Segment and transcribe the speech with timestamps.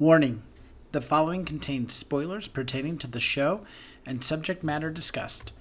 [0.00, 0.42] Warning
[0.90, 3.64] the following contains spoilers pertaining to the show
[4.04, 5.52] and subject matter discussed.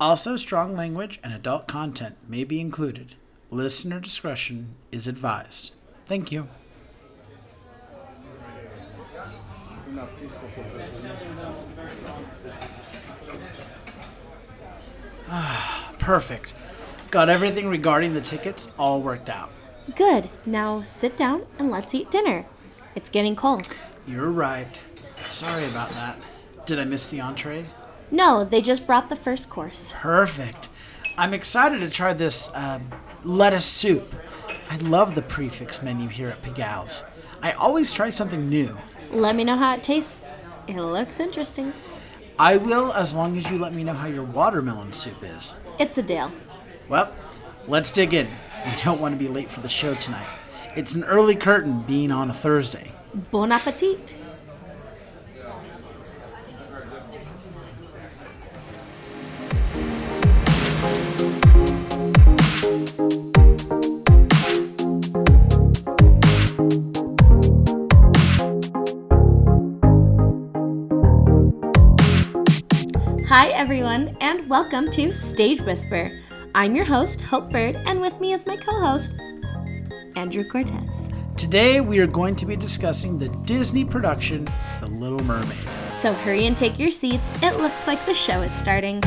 [0.00, 3.16] Also, strong language and adult content may be included.
[3.50, 5.72] Listener discretion is advised.
[6.06, 6.48] Thank you.
[15.28, 16.54] Ah, perfect.
[17.10, 19.50] Got everything regarding the tickets all worked out.
[19.94, 20.30] Good.
[20.46, 22.46] Now sit down and let's eat dinner.
[22.96, 23.68] It's getting cold.
[24.08, 24.80] You're right.
[25.28, 26.18] Sorry about that.
[26.66, 27.66] Did I miss the entree?
[28.10, 29.94] No, they just brought the first course.
[29.98, 30.68] Perfect.
[31.18, 32.80] I'm excited to try this uh,
[33.22, 34.14] lettuce soup.
[34.70, 37.04] I love the prefix menu here at Pigal's.
[37.42, 38.76] I always try something new.
[39.12, 40.32] Let me know how it tastes.
[40.66, 41.72] It looks interesting.
[42.38, 45.54] I will as long as you let me know how your watermelon soup is.
[45.78, 46.32] It's a deal.
[46.88, 47.12] Well,
[47.68, 48.26] let's dig in.
[48.64, 50.26] We don't want to be late for the show tonight.
[50.76, 52.92] It's an early curtain being on a Thursday.
[53.30, 54.14] Bon appetit.
[73.26, 76.10] Hi, everyone, and welcome to Stage Whisper.
[76.54, 79.18] I'm your host, Hope Bird, and with me is my co host,
[80.16, 81.10] Andrew Cortez.
[81.36, 84.48] Today we are going to be discussing the Disney production,
[84.80, 85.58] The Little Mermaid.
[85.94, 87.22] So hurry and take your seats.
[87.42, 89.02] It looks like the show is starting.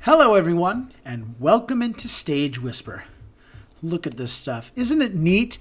[0.00, 3.04] Hello, everyone, and welcome into Stage Whisper.
[3.82, 4.70] Look at this stuff.
[4.76, 5.56] Isn't it neat?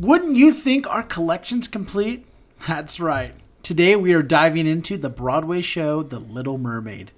[0.00, 2.24] Wouldn't you think our collection's complete?
[2.66, 3.34] That's right.
[3.62, 7.12] Today we are diving into the Broadway show The Little Mermaid.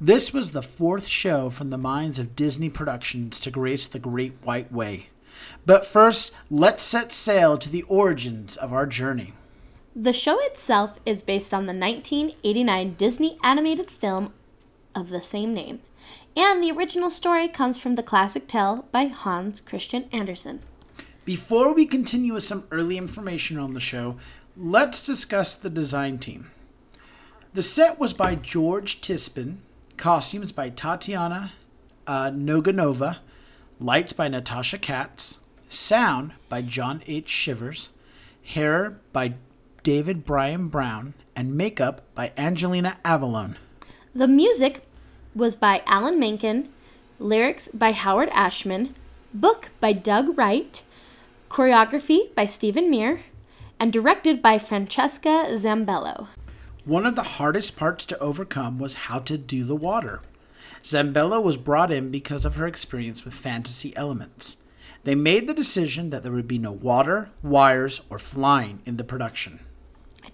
[0.00, 4.34] This was the fourth show from the minds of Disney Productions to grace the Great
[4.42, 5.06] White Way.
[5.64, 9.34] But first, let's set sail to the origins of our journey.
[9.94, 14.32] The show itself is based on the 1989 Disney animated film
[14.94, 15.80] of the same name,
[16.36, 20.60] and the original story comes from the classic tale by Hans Christian Andersen.
[21.24, 24.16] Before we continue with some early information on the show,
[24.56, 26.50] let's discuss the design team.
[27.54, 29.58] The set was by George Tsypin,
[29.96, 31.52] costumes by Tatiana
[32.06, 33.18] uh, Noginova,
[33.78, 37.28] lights by Natasha Katz, sound by John H.
[37.28, 37.90] Shivers,
[38.42, 39.34] hair by
[39.82, 43.56] David Brian Brown, and makeup by Angelina Avallone.
[44.14, 44.86] The music
[45.34, 46.68] was by Alan Menken,
[47.18, 48.94] lyrics by Howard Ashman,
[49.32, 50.82] book by Doug Wright,
[51.50, 53.20] choreography by Stephen Mear,
[53.82, 56.28] and directed by Francesca Zambello.
[56.84, 60.20] One of the hardest parts to overcome was how to do the water.
[60.84, 64.58] Zambello was brought in because of her experience with fantasy elements.
[65.02, 69.04] They made the decision that there would be no water, wires, or flying in the
[69.04, 69.58] production.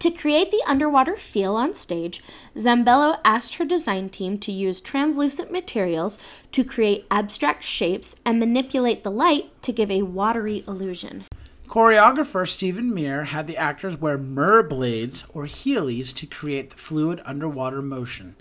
[0.00, 2.22] To create the underwater feel on stage,
[2.54, 6.18] Zambello asked her design team to use translucent materials
[6.52, 11.24] to create abstract shapes and manipulate the light to give a watery illusion.
[11.68, 17.20] Choreographer Stephen Mear had the actors wear mer blades or heelys to create the fluid
[17.26, 18.36] underwater motion.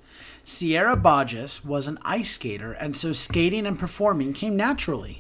[0.46, 5.20] Sierra Boggess was an ice skater, and so skating and performing came naturally.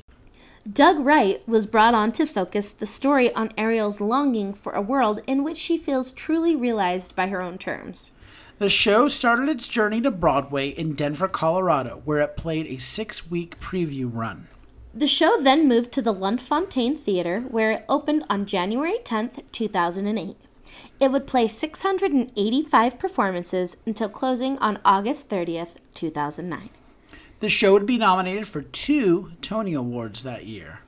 [0.71, 5.21] Doug Wright was brought on to focus the story on Ariel's longing for a world
[5.27, 8.13] in which she feels truly realized by her own terms.
[8.57, 13.29] The show started its journey to Broadway in Denver, Colorado, where it played a six
[13.29, 14.47] week preview run.
[14.97, 20.35] The show then moved to the Lunt-Fontanne Theater, where it opened on January 10th, 2008.
[20.99, 26.71] It would play 685 performances until closing on August 30th, 2009.
[27.41, 30.79] The show would be nominated for two Tony Awards that year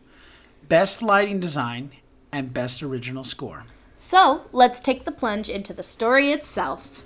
[0.68, 1.92] Best Lighting Design
[2.32, 3.66] and Best Original Score.
[3.96, 7.04] So, let's take the plunge into the story itself.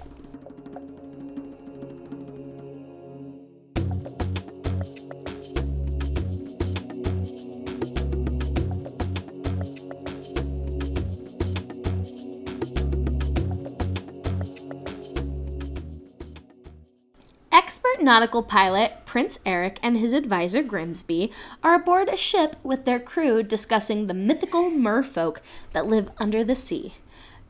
[18.04, 21.32] Nautical pilot Prince Eric and his advisor Grimsby
[21.64, 25.38] are aboard a ship with their crew discussing the mythical merfolk
[25.72, 26.96] that live under the sea.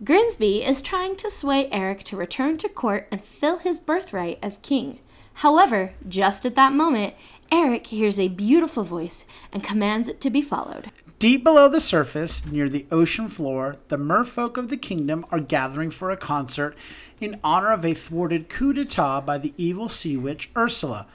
[0.03, 4.57] Grimsby is trying to sway Eric to return to court and fill his birthright as
[4.57, 4.99] king.
[5.35, 7.15] However, just at that moment,
[7.51, 10.91] Eric hears a beautiful voice and commands it to be followed.
[11.23, 15.89] Deep below the surface, near the ocean floor, the merfolk of the kingdom are gathering
[15.89, 16.75] for a concert
[17.21, 21.07] in honor of a thwarted coup d'etat by the evil sea witch Ursula.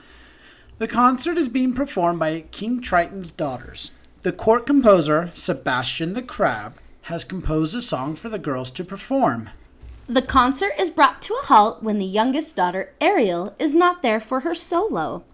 [0.79, 3.91] The concert is being performed by King Triton's daughters.
[4.23, 9.51] The court composer, Sebastian the Crab, has composed a song for the girls to perform.
[10.09, 14.21] The concert is brought to a halt when the youngest daughter, Ariel, is not there
[14.21, 15.25] for her solo.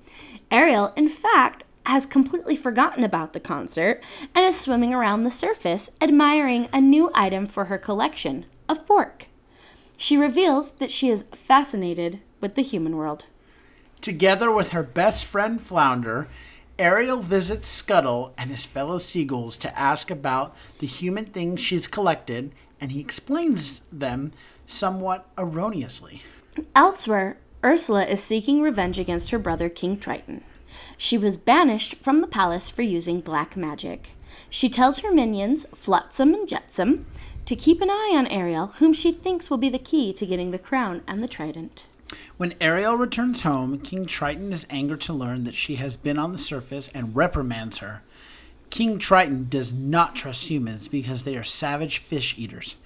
[0.51, 4.03] Ariel, in fact, has completely forgotten about the concert
[4.35, 9.27] and is swimming around the surface, admiring a new item for her collection a fork.
[9.97, 13.27] She reveals that she is fascinated with the human world.
[14.01, 16.29] Together with her best friend Flounder,
[16.79, 22.53] Ariel visits Scuttle and his fellow seagulls to ask about the human things she's collected,
[22.81, 24.33] and he explains them
[24.67, 26.23] somewhat erroneously.
[26.75, 30.43] Elsewhere, Ursula is seeking revenge against her brother King Triton.
[30.97, 34.11] She was banished from the palace for using black magic.
[34.51, 37.07] She tells her minions, Flotsam and Jetsam,
[37.47, 40.51] to keep an eye on Ariel, whom she thinks will be the key to getting
[40.51, 41.87] the crown and the trident.
[42.37, 46.33] When Ariel returns home, King Triton is angered to learn that she has been on
[46.33, 48.03] the surface and reprimands her.
[48.71, 52.77] King Triton does not trust humans because they are savage fish eaters.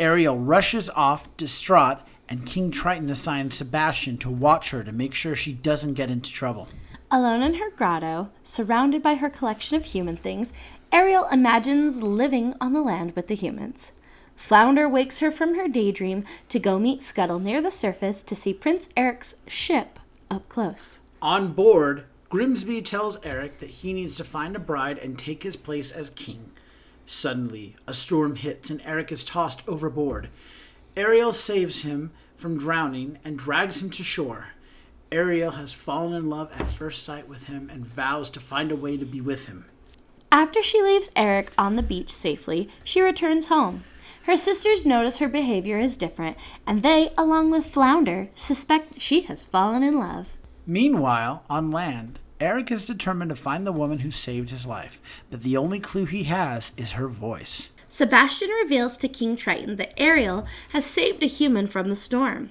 [0.00, 1.98] Ariel rushes off, distraught,
[2.28, 6.30] and King Triton assigns Sebastian to watch her to make sure she doesn't get into
[6.30, 6.68] trouble.
[7.10, 10.52] Alone in her grotto, surrounded by her collection of human things,
[10.92, 13.92] Ariel imagines living on the land with the humans.
[14.36, 18.52] Flounder wakes her from her daydream to go meet Scuttle near the surface to see
[18.52, 19.98] Prince Eric's ship
[20.30, 20.98] up close.
[21.22, 25.56] On board, Grimsby tells Eric that he needs to find a bride and take his
[25.56, 26.52] place as king.
[27.06, 30.28] Suddenly, a storm hits and Eric is tossed overboard.
[30.94, 34.48] Ariel saves him from drowning and drags him to shore.
[35.10, 38.76] Ariel has fallen in love at first sight with him and vows to find a
[38.76, 39.64] way to be with him.
[40.30, 43.84] After she leaves Eric on the beach safely, she returns home.
[44.24, 49.46] Her sisters notice her behavior is different, and they, along with Flounder, suspect she has
[49.46, 50.36] fallen in love.
[50.66, 55.00] Meanwhile, on land, Eric is determined to find the woman who saved his life,
[55.30, 57.70] but the only clue he has is her voice.
[57.88, 62.50] Sebastian reveals to King Triton that Ariel has saved a human from the storm.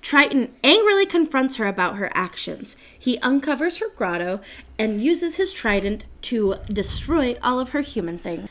[0.00, 2.76] Triton angrily confronts her about her actions.
[2.98, 4.40] He uncovers her grotto
[4.78, 8.48] and uses his trident to destroy all of her human things.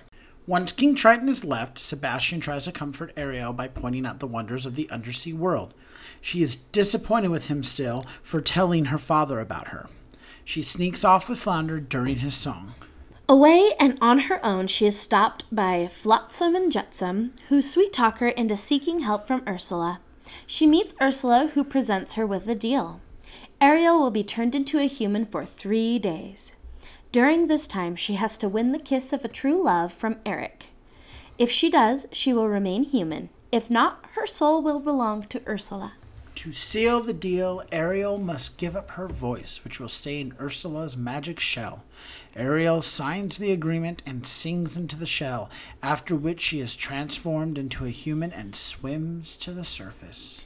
[0.47, 4.65] Once King Triton is left, Sebastian tries to comfort Ariel by pointing out the wonders
[4.65, 5.73] of the undersea world.
[6.19, 9.87] She is disappointed with him still for telling her father about her.
[10.43, 12.73] She sneaks off with Flounder during his song.
[13.29, 18.17] Away and on her own, she is stopped by Flotsam and Jetsam, who sweet talk
[18.17, 20.01] her into seeking help from Ursula.
[20.51, 22.99] She meets Ursula, who presents her with a deal.
[23.61, 26.55] Ariel will be turned into a human for three days.
[27.13, 30.65] During this time, she has to win the kiss of a true love from Eric.
[31.37, 33.29] If she does, she will remain human.
[33.49, 35.93] If not, her soul will belong to Ursula.
[36.35, 40.97] To seal the deal, Ariel must give up her voice, which will stay in Ursula's
[40.97, 41.85] magic shell.
[42.35, 45.49] Ariel signs the agreement and sings into the shell,
[45.83, 50.45] after which she is transformed into a human and swims to the surface.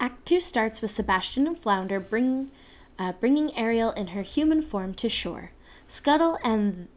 [0.00, 2.50] Act 2 starts with Sebastian and Flounder bring,
[2.98, 5.50] uh, bringing Ariel in her human form to shore.
[5.86, 6.88] Scuttle and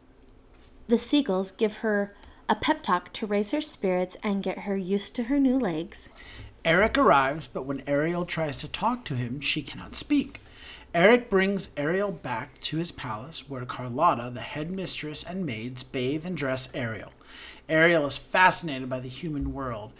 [0.88, 2.14] the seagulls give her
[2.48, 6.10] a pep talk to raise her spirits and get her used to her new legs.
[6.64, 10.40] Eric arrives, but when Ariel tries to talk to him, she cannot speak.
[10.94, 16.26] Eric brings Ariel back to his palace, where Carlotta, the head mistress, and maids bathe
[16.26, 17.12] and dress Ariel.
[17.66, 19.92] Ariel is fascinated by the human world,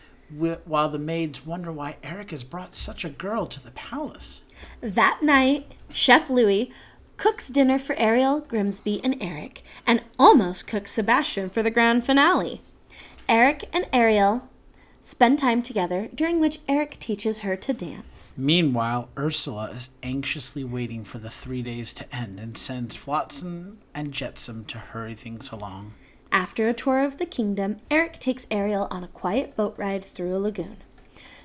[0.67, 4.43] while the maids wonder why Eric has brought such a girl to the palace.
[4.83, 6.71] That night, Chef Louis
[7.17, 12.61] cooks dinner for Ariel, Grimsby, and Eric, and almost cooks Sebastian for the grand finale.
[13.29, 14.47] Eric and Ariel
[15.03, 18.35] spend time together, during which Eric teaches her to dance.
[18.39, 24.13] Meanwhile, Ursula is anxiously waiting for the three days to end and sends Flotsam and
[24.13, 25.95] Jetsam to hurry things along.
[26.31, 30.35] After a tour of the kingdom, Eric takes Ariel on a quiet boat ride through
[30.35, 30.79] a lagoon.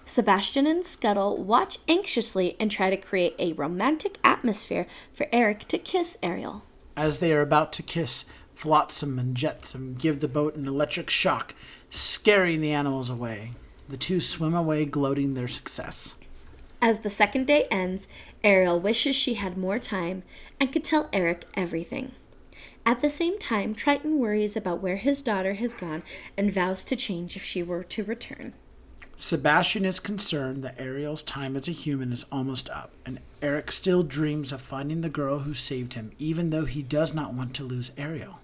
[0.05, 5.77] Sebastian and Scuttle watch anxiously and try to create a romantic atmosphere for Eric to
[5.77, 6.63] kiss Ariel.
[6.95, 8.23] As they are about to kiss,
[8.55, 11.53] Flotsam and Jetsam give the boat an electric shock
[11.89, 13.51] scaring the animals away.
[13.89, 16.15] The two swim away, gloating their success.
[16.82, 18.08] As the second day ends,
[18.44, 20.24] Ariel wishes she had more time
[20.60, 22.12] and could tell Eric everything.
[22.86, 26.03] At the same time, Triton worries about where his daughter has gone
[26.38, 28.53] and vows to change if she were to return.
[29.17, 34.03] Sebastian is concerned that Ariel's time as a human is almost up, and Eric still
[34.03, 37.63] dreams of finding the girl who saved him, even though he does not want to
[37.63, 38.39] lose Ariel.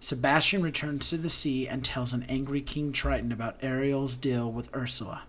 [0.00, 4.74] Sebastian returns to the sea and tells an angry King Triton about Ariel's deal with
[4.74, 5.22] Ursula.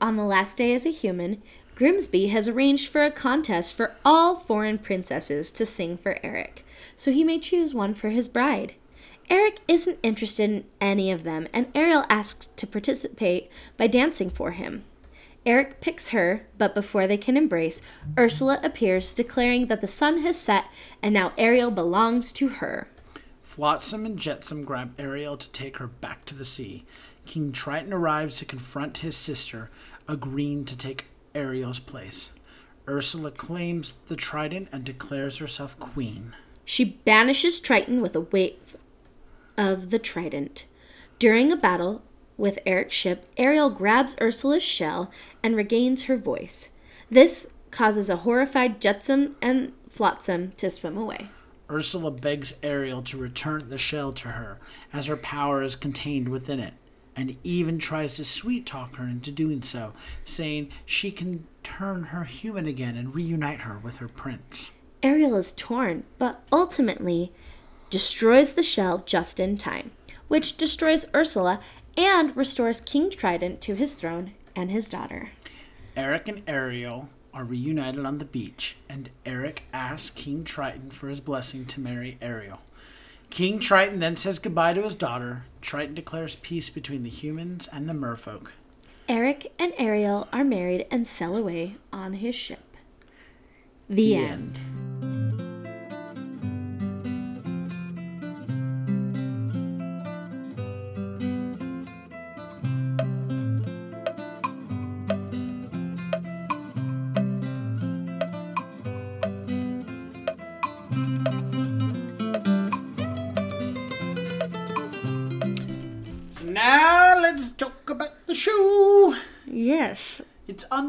[0.00, 1.42] On the last day as a human,
[1.76, 6.64] Grimsby has arranged for a contest for all foreign princesses to sing for Eric,
[6.96, 8.74] so he may choose one for his bride.
[9.30, 14.52] Eric isn't interested in any of them, and Ariel asks to participate by dancing for
[14.52, 14.84] him.
[15.46, 17.80] Eric picks her, but before they can embrace,
[18.18, 20.66] Ursula appears, declaring that the sun has set
[21.02, 22.88] and now Ariel belongs to her.
[23.58, 26.84] Flotsam and Jetsam grab Ariel to take her back to the sea.
[27.26, 29.68] King Triton arrives to confront his sister,
[30.06, 32.30] agreeing to take Ariel's place.
[32.86, 36.36] Ursula claims the trident and declares herself queen.
[36.64, 38.76] She banishes Triton with a wave
[39.56, 40.64] of the trident.
[41.18, 42.02] During a battle
[42.36, 45.10] with Eric's ship, Ariel grabs Ursula's shell
[45.42, 46.76] and regains her voice.
[47.10, 51.30] This causes a horrified Jetsam and Flotsam to swim away.
[51.70, 54.58] Ursula begs Ariel to return the shell to her,
[54.92, 56.74] as her power is contained within it,
[57.14, 59.92] and even tries to sweet talk her into doing so,
[60.24, 64.70] saying she can turn her human again and reunite her with her prince.
[65.02, 67.32] Ariel is torn, but ultimately
[67.90, 69.90] destroys the shell just in time,
[70.28, 71.60] which destroys Ursula
[71.96, 75.30] and restores King Trident to his throne and his daughter.
[75.96, 81.20] Eric and Ariel are reunited on the beach, and Eric asks King Triton for his
[81.20, 82.60] blessing to marry Ariel.
[83.30, 85.44] King Triton then says goodbye to his daughter.
[85.60, 88.52] Triton declares peace between the humans and the merfolk.
[89.08, 92.64] Eric and Ariel are married and sail away on his ship.
[93.88, 94.56] The, The end.
[94.56, 94.77] So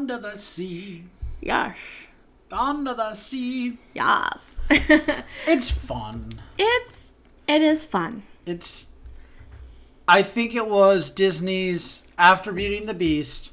[0.00, 1.04] under the sea.
[1.42, 1.76] Yes.
[2.50, 3.78] Under the sea.
[3.94, 4.58] Yes.
[5.46, 6.30] It's fun.
[6.58, 7.12] it's
[7.46, 8.22] it is fun.
[8.46, 8.88] It's.
[10.08, 13.52] I think it was Disney's after Beauty and the Beast.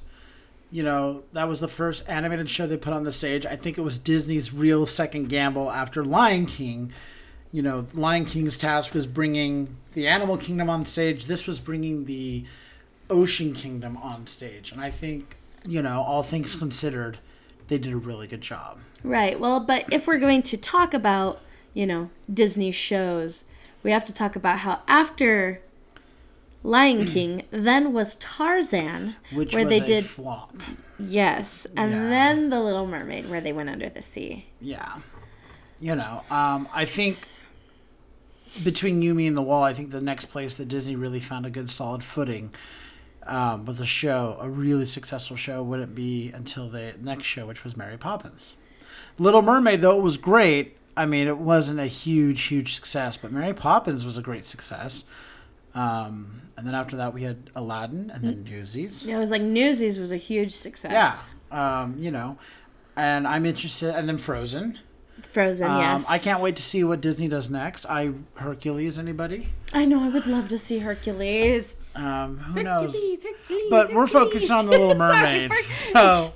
[0.72, 3.46] You know, that was the first animated show they put on the stage.
[3.46, 6.94] I think it was Disney's real second gamble after Lion King.
[7.52, 11.26] You know, Lion King's task was bringing the animal kingdom on stage.
[11.26, 12.46] This was bringing the
[13.10, 14.72] ocean kingdom on stage.
[14.72, 17.18] And I think, you know, all things considered,
[17.68, 18.80] they did a really good job.
[19.04, 19.40] Right.
[19.40, 21.42] Well, but if we're going to talk about,
[21.74, 23.46] you know, Disney shows,
[23.84, 25.62] we have to talk about how after
[26.64, 30.56] Lion King, then was Tarzan, Which where was they a did flop.
[31.00, 32.10] yes, and Yeah.
[32.10, 34.46] then The Little Mermaid, where they went under the sea.
[34.60, 34.98] yeah
[35.80, 37.20] you know um, i think
[38.64, 41.46] between you me and the wall i think the next place that disney really found
[41.46, 42.52] a good solid footing
[43.28, 47.64] um, with a show a really successful show wouldn't be until the next show which
[47.64, 48.56] was mary poppins
[49.20, 53.32] little mermaid though it was great i mean it wasn't a huge huge success but
[53.32, 55.04] mary poppins was a great success
[55.76, 59.42] um, and then after that we had aladdin and then newsies Yeah, It was like
[59.42, 61.26] Newsies was a huge yeah success.
[61.52, 62.38] um, you know
[62.96, 64.80] and i'm interested and then frozen
[65.30, 66.10] Frozen, Um, yes.
[66.12, 67.88] I can't wait to see what Disney does next.
[67.88, 69.48] I Hercules, anybody?
[69.74, 70.04] I know.
[70.04, 71.76] I would love to see Hercules.
[71.98, 72.86] Um, who knows?
[72.94, 74.12] Hercules, Hercules, But we're Hercules.
[74.12, 75.52] focused on the Little Mermaid.
[75.52, 75.92] Hercules.
[75.94, 76.34] so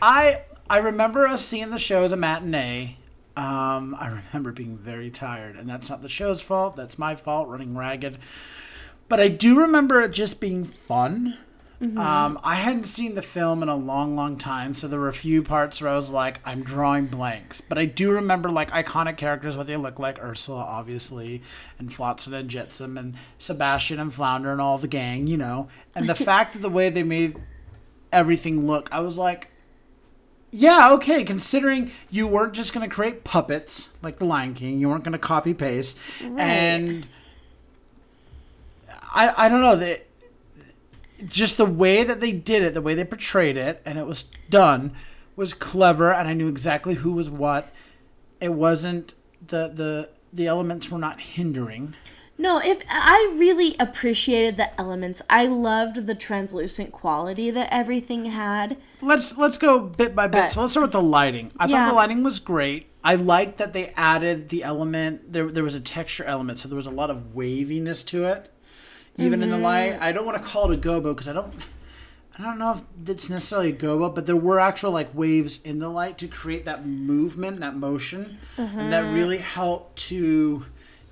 [0.00, 2.96] I I remember us seeing the show as a matinee.
[3.36, 6.76] Um, I remember being very tired, and that's not the show's fault.
[6.76, 8.18] That's my fault, running ragged.
[9.08, 11.36] But I do remember it just being fun.
[11.84, 11.98] Mm-hmm.
[11.98, 15.12] Um, I hadn't seen the film in a long, long time, so there were a
[15.12, 17.60] few parts where I was like, I'm drawing blanks.
[17.60, 21.42] But I do remember like iconic characters, what they look like Ursula, obviously,
[21.78, 25.68] and Flotsam and Jetsam, and Sebastian and Flounder, and all the gang, you know.
[25.94, 27.36] And the fact that the way they made
[28.10, 29.50] everything look, I was like,
[30.50, 34.88] yeah, okay, considering you weren't just going to create puppets like The Lion King, you
[34.88, 35.98] weren't going to copy paste.
[36.38, 37.06] And
[38.88, 40.03] I, I don't know, they,
[41.26, 44.24] just the way that they did it, the way they portrayed it, and it was
[44.50, 44.92] done
[45.36, 47.72] was clever, and I knew exactly who was what.
[48.40, 49.14] It wasn't
[49.46, 51.94] the the the elements were not hindering.
[52.36, 55.22] No, if I really appreciated the elements.
[55.30, 58.76] I loved the translucent quality that everything had.
[59.00, 60.40] Let's let's go bit by bit.
[60.42, 61.52] But- so let's start with the lighting.
[61.58, 61.84] I Yeah.
[61.84, 62.86] thought the lighting was great.
[63.04, 65.32] I liked that they added the element.
[65.32, 68.50] There there was a texture element, so there was a lot of waviness to it,
[69.18, 69.64] even in the Mm-hmm.
[69.64, 69.98] light.
[70.00, 71.52] I don't want to call it a gobo because I don't.
[72.36, 75.78] I don't know if it's necessarily a gobo, but there were actual like waves in
[75.78, 79.14] the light to create that movement, that motion, and that Mm-hmm.
[79.14, 80.64] really helped to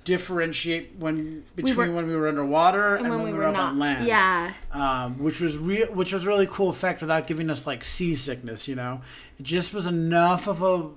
[0.03, 3.79] differentiate when between were- when we were underwater and, And when, we were, up on
[3.79, 4.05] land.
[4.05, 4.51] Yeah.
[4.73, 8.67] um, which was real, which was really cool effect without giving us like seasickness.
[8.67, 8.99] You know,
[9.39, 10.89] it just was enough of a-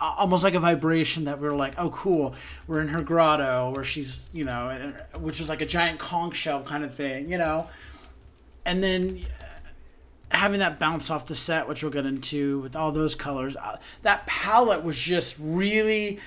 [0.00, 2.34] almost like a vibration that we were like, oh, cool,
[2.66, 6.62] we're in her grotto where she's, you know, which was like a giant conch shell
[6.62, 7.68] kind of thing, you know,
[8.64, 12.92] and then uh, having that bounce off the set, which we'll get into with all
[12.92, 16.20] those colors, uh, that palette was just really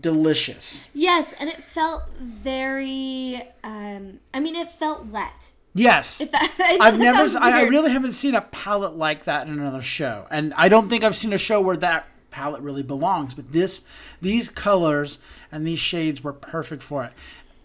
[0.00, 0.86] delicious.
[0.94, 3.42] Yes, and it felt very.
[3.64, 5.52] Um, I mean, it felt wet.
[5.74, 6.18] Yes.
[6.18, 10.26] That, I've never, I, I really haven't seen a palette like that in another show,
[10.30, 13.34] and I don't think I've seen a show where that palette really belongs.
[13.34, 13.84] But this,
[14.20, 15.18] these colors
[15.50, 17.12] and these shades were perfect for it.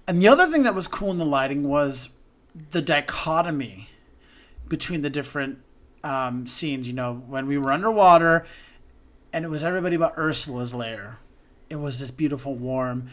[0.07, 2.09] And the other thing that was cool in the lighting was
[2.71, 3.89] the dichotomy
[4.67, 5.59] between the different
[6.03, 6.87] um, scenes.
[6.87, 8.45] You know, when we were underwater,
[9.31, 11.19] and it was everybody but Ursula's lair.
[11.69, 13.09] It was this beautiful, warm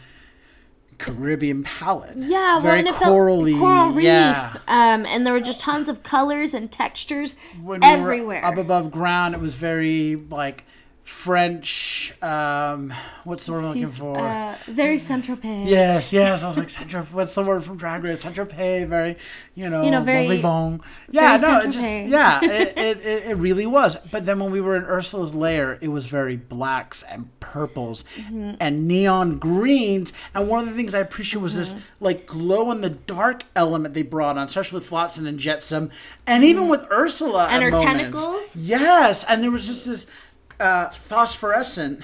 [1.01, 2.15] Caribbean palette.
[2.15, 3.57] Yeah, well, very felt corally.
[3.57, 4.03] coral reef.
[4.03, 4.53] yeah.
[4.67, 8.41] Um, and there were just tons of colors and textures when we everywhere.
[8.41, 10.63] were up above ground, it was very like
[11.03, 12.13] French.
[12.21, 12.93] Um,
[13.23, 14.17] what's the word I'm looking for?
[14.17, 15.67] Uh, very Saint Tropez.
[15.69, 16.43] yes, yes.
[16.43, 17.03] I was like Central.
[17.05, 18.21] What's the word from Drag Race?
[18.21, 18.85] Central Pay.
[18.85, 19.17] Very,
[19.55, 20.81] you know, You know, very- bon.
[21.09, 23.97] Yeah, very no, it just yeah, it, it, it, really was.
[24.11, 28.51] But then when we were in Ursula's lair, it was very blacks and purples Mm-hmm.
[28.59, 30.13] and neon greens.
[30.33, 31.79] And one of the things I appreciate was this Mm-hmm.
[31.99, 35.89] like glow in the dark element they brought on, especially with Flotsam and Jetsam,
[36.25, 37.53] and even with Ursula Mm-hmm.
[37.53, 37.91] And her moments.
[37.97, 38.55] tentacles?
[38.55, 40.07] Yes, and there was just this
[40.61, 42.03] uh, phosphorescent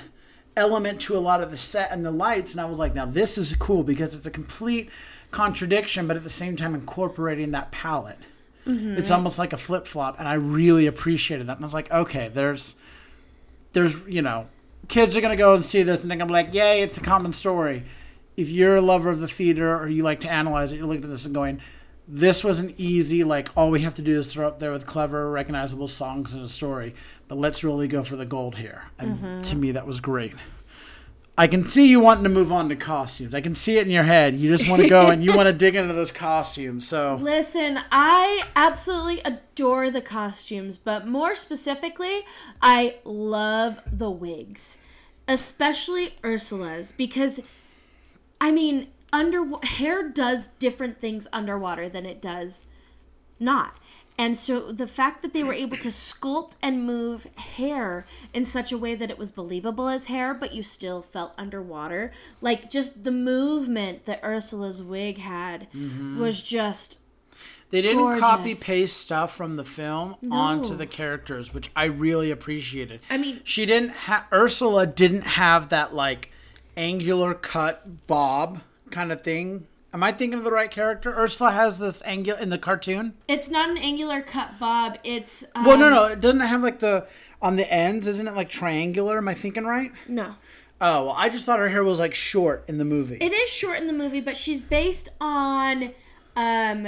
[0.55, 3.05] element to a lot of the set and the lights, and I was like, now
[3.05, 4.89] this is cool because it's a complete
[5.31, 8.17] contradiction, but at the same time incorporating that palette.
[8.97, 11.57] It's almost like a flip flop, and I really appreciated that.
[11.57, 12.75] And I was like, okay, there's,
[13.71, 14.47] there's, you know,
[14.89, 17.01] kids are gonna go and see this, and they're gonna be like, yay, it's a
[17.01, 17.83] common story.
[18.35, 21.03] If you're a lover of the theater or you like to analyze it, you're looking
[21.03, 21.61] at this and going,
[22.07, 24.85] this was an easy like all we have to do is throw up there with
[24.85, 26.95] clever recognizable songs and a story
[27.27, 28.85] but let's really go for the gold here.
[28.97, 29.41] And mm-hmm.
[29.41, 30.34] to me that was great.
[31.39, 33.36] I can see you wanting to move on to costumes.
[33.36, 34.34] I can see it in your head.
[34.34, 37.15] You just want to go and you want to dig into those costumes so.
[37.21, 42.21] Listen, I absolutely adore the costumes, but more specifically,
[42.60, 44.79] I love the wigs,
[45.27, 47.39] especially Ursula's, because
[48.41, 52.67] I mean, under hair does different things underwater than it does
[53.39, 53.78] not.
[54.20, 58.72] And so the fact that they were able to sculpt and move hair in such
[58.72, 63.04] a way that it was believable as hair, but you still felt underwater, like just
[63.04, 66.20] the movement that Ursula's wig had mm-hmm.
[66.20, 66.98] was just
[67.70, 68.22] they didn't Gorgeous.
[68.22, 73.41] copy paste stuff from the film onto the characters which i really appreciated I mean-
[73.43, 76.32] she didn't have ursula didn't have that like
[76.78, 81.80] angular cut bob kind of thing am i thinking of the right character ursula has
[81.80, 84.97] this angular in the cartoon It's not an angular cut bob.
[85.04, 87.08] It's um, Well, no, no, it doesn't have like the
[87.41, 88.08] on the ends.
[88.08, 89.17] Isn't it like triangular?
[89.17, 89.91] Am I thinking right?
[90.08, 90.36] no.
[90.80, 93.17] Oh, well, I just thought her hair was like short in the movie.
[93.19, 95.91] It is short in the movie, but she's based on
[96.36, 96.88] um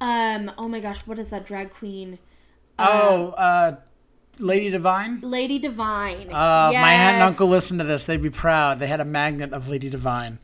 [0.00, 2.18] um oh my gosh, what is that drag queen?
[2.78, 3.76] oh, uh,
[4.38, 5.20] Lady Divine.
[5.20, 6.28] Lady Divine.
[6.28, 8.04] Uh, My aunt and uncle listened to this.
[8.04, 8.78] They'd be proud.
[8.78, 10.38] They had a magnet of Lady Divine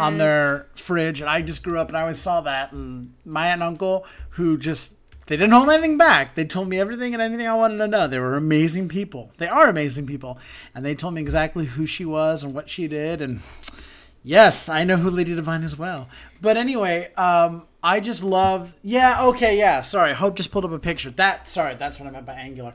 [0.00, 2.72] on their fridge, and I just grew up and I always saw that.
[2.72, 4.94] And my aunt and uncle, who just
[5.26, 6.34] they didn't hold anything back.
[6.34, 8.06] They told me everything and anything I wanted to know.
[8.06, 9.30] They were amazing people.
[9.38, 10.38] They are amazing people,
[10.74, 13.22] and they told me exactly who she was and what she did.
[13.22, 13.40] And
[14.22, 16.08] yes, I know who Lady Divine is well.
[16.40, 18.74] But anyway, um, I just love.
[18.82, 19.82] Yeah, okay, yeah.
[19.82, 21.10] Sorry, Hope just pulled up a picture.
[21.10, 22.72] That sorry, that's what I meant by angular.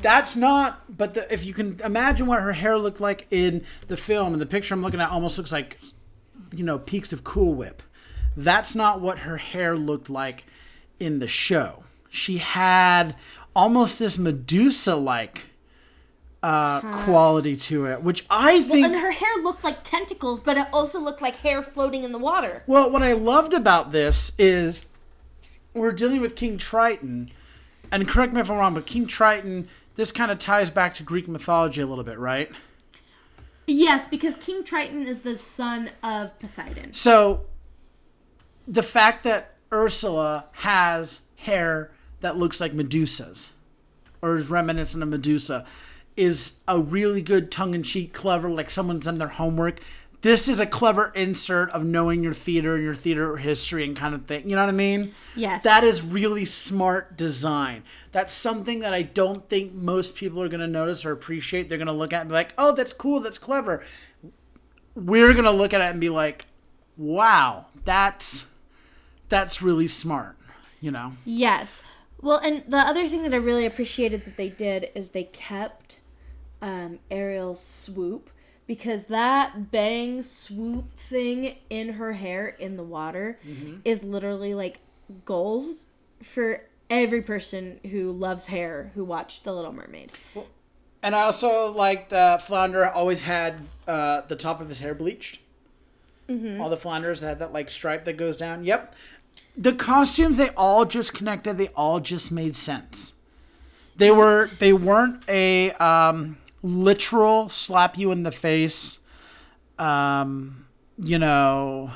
[0.00, 0.96] That's not.
[0.96, 4.40] But the, if you can imagine what her hair looked like in the film, and
[4.40, 5.78] the picture I'm looking at almost looks like,
[6.50, 7.82] you know, peaks of Cool Whip.
[8.38, 10.44] That's not what her hair looked like
[10.98, 11.84] in the show.
[12.08, 13.16] She had
[13.54, 15.44] almost this Medusa-like
[16.42, 18.86] uh, quality to it, which I think.
[18.86, 22.18] and her hair looked like tentacles, but it also looked like hair floating in the
[22.18, 22.62] water.
[22.66, 24.86] Well, what I loved about this is
[25.74, 27.30] we're dealing with King Triton,
[27.90, 31.02] and correct me if I'm wrong, but King Triton, this kind of ties back to
[31.02, 32.50] Greek mythology a little bit, right?
[33.66, 36.92] Yes, because King Triton is the son of Poseidon.
[36.92, 37.44] So
[38.66, 43.52] the fact that Ursula has hair that looks like Medusa's,
[44.22, 45.66] or is reminiscent of Medusa,
[46.18, 49.80] is a really good tongue in cheek, clever, like someone's done their homework
[50.20, 54.14] this is a clever insert of knowing your theater and your theater history and kind
[54.14, 54.50] of thing.
[54.50, 55.14] You know what I mean?
[55.36, 55.62] Yes.
[55.62, 57.84] That is really smart design.
[58.10, 61.68] That's something that I don't think most people are going to notice or appreciate.
[61.68, 63.20] They're going to look at and be like, "Oh, that's cool.
[63.20, 63.84] That's clever."
[64.94, 66.46] We're going to look at it and be like,
[66.96, 68.46] "Wow, that's
[69.28, 70.36] that's really smart."
[70.80, 71.12] You know?
[71.24, 71.82] Yes.
[72.20, 75.97] Well, and the other thing that I really appreciated that they did is they kept
[76.62, 78.30] um, Ariel's swoop
[78.66, 83.38] because that bang swoop thing in her hair in the water
[83.84, 84.80] is literally like
[85.24, 85.86] goals
[86.22, 90.12] for every person who loves hair who watched The Little Mermaid.
[91.02, 95.40] And I also liked uh, Flounder always had uh, the top of his hair bleached.
[96.60, 98.62] All the Flounders had that like stripe that goes down.
[98.64, 98.94] Yep.
[99.56, 101.56] The costumes they all just connected.
[101.56, 103.14] They all just made sense.
[103.96, 108.98] They were they weren't a um, literal slap you in the face.
[109.78, 110.66] Um,
[111.00, 111.92] you know,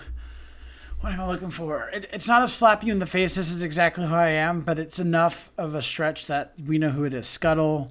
[1.00, 1.88] what am I looking for?
[1.90, 3.34] It, it's not a slap you in the face.
[3.34, 6.90] This is exactly who I am, but it's enough of a stretch that we know
[6.90, 7.26] who it is.
[7.26, 7.90] Scuttle,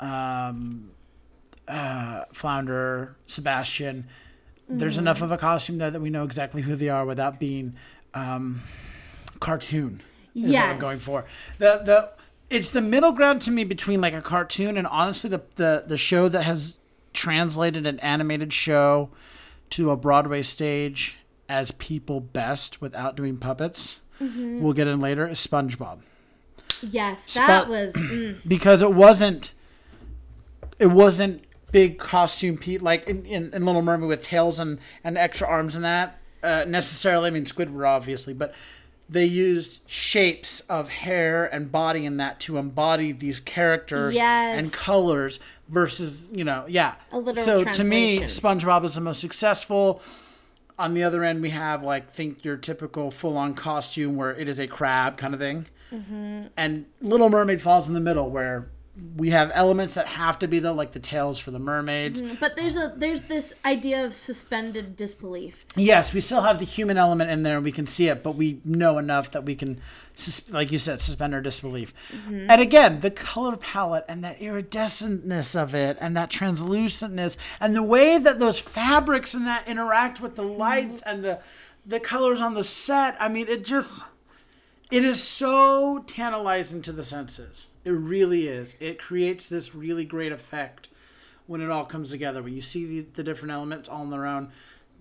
[0.00, 0.90] um,
[1.68, 4.06] uh, Flounder, Sebastian.
[4.68, 7.76] There's enough of a costume there that we know exactly who they are without being
[8.14, 8.62] um,
[9.38, 10.02] cartoon.
[10.34, 10.80] what I'm Yes.
[10.80, 11.24] going for
[11.58, 12.15] the the.
[12.48, 15.96] It's the middle ground to me between like a cartoon and honestly the the, the
[15.96, 16.76] show that has
[17.12, 19.10] translated an animated show
[19.70, 21.16] to a Broadway stage
[21.48, 23.98] as people best without doing puppets.
[24.18, 25.98] We'll get in later is SpongeBob
[26.82, 27.96] Yes, that Spo- was.
[27.96, 29.52] Mm, because it wasn't
[30.78, 35.18] it wasn't big costume Pete like in, in, in Little Mermaid with tails and, and
[35.18, 37.28] extra arms and that uh, necessarily.
[37.28, 38.54] I mean Squidward obviously, but
[39.08, 44.58] they used shapes of hair and body in that to embody these characters Yes.
[44.64, 45.38] and colors
[45.68, 46.94] versus you know yeah.
[47.34, 48.20] So to me.
[48.22, 50.00] SpongeBob is the most successful.
[50.78, 54.58] On the other end, we have like think your typical full-on costume where it is
[54.58, 56.46] a crab kind of thing, Mm-hmm.
[56.56, 58.68] and Little Mermaid falls in the middle where
[59.16, 62.22] we have elements that have to be the like the tails for the mermaids.
[62.22, 65.66] Mm, but there's a there's this idea of suspended disbelief.
[65.76, 68.36] Yes, we still have the human element in there, and we can see it, but
[68.36, 69.80] we know enough that we can,
[70.50, 71.92] like you said, suspend our disbelief.
[72.10, 72.50] Mm-hmm.
[72.50, 77.82] And again, the color palette and that iridescentness of it, and that translucentness, and the
[77.82, 80.58] way that those fabrics and that interact with the mm-hmm.
[80.58, 81.40] lights and the
[81.84, 83.16] the colors on the set.
[83.20, 84.04] I mean, it just
[84.90, 87.68] it is so tantalizing to the senses.
[87.86, 88.74] It really is.
[88.80, 90.88] It creates this really great effect
[91.46, 92.42] when it all comes together.
[92.42, 94.50] When you see the, the different elements all on their own,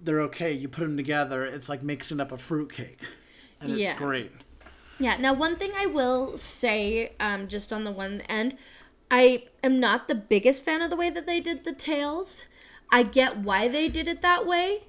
[0.03, 0.53] they're okay.
[0.53, 3.01] You put them together, it's like mixing up a fruitcake.
[3.59, 3.97] And it's Yeah.
[3.97, 4.31] great.
[4.99, 5.17] Yeah.
[5.17, 8.55] Now, one thing I will say, um, just on the one end,
[9.09, 12.45] I am not the biggest fan of the way that they did the tails.
[12.91, 14.83] I get why they did it that way.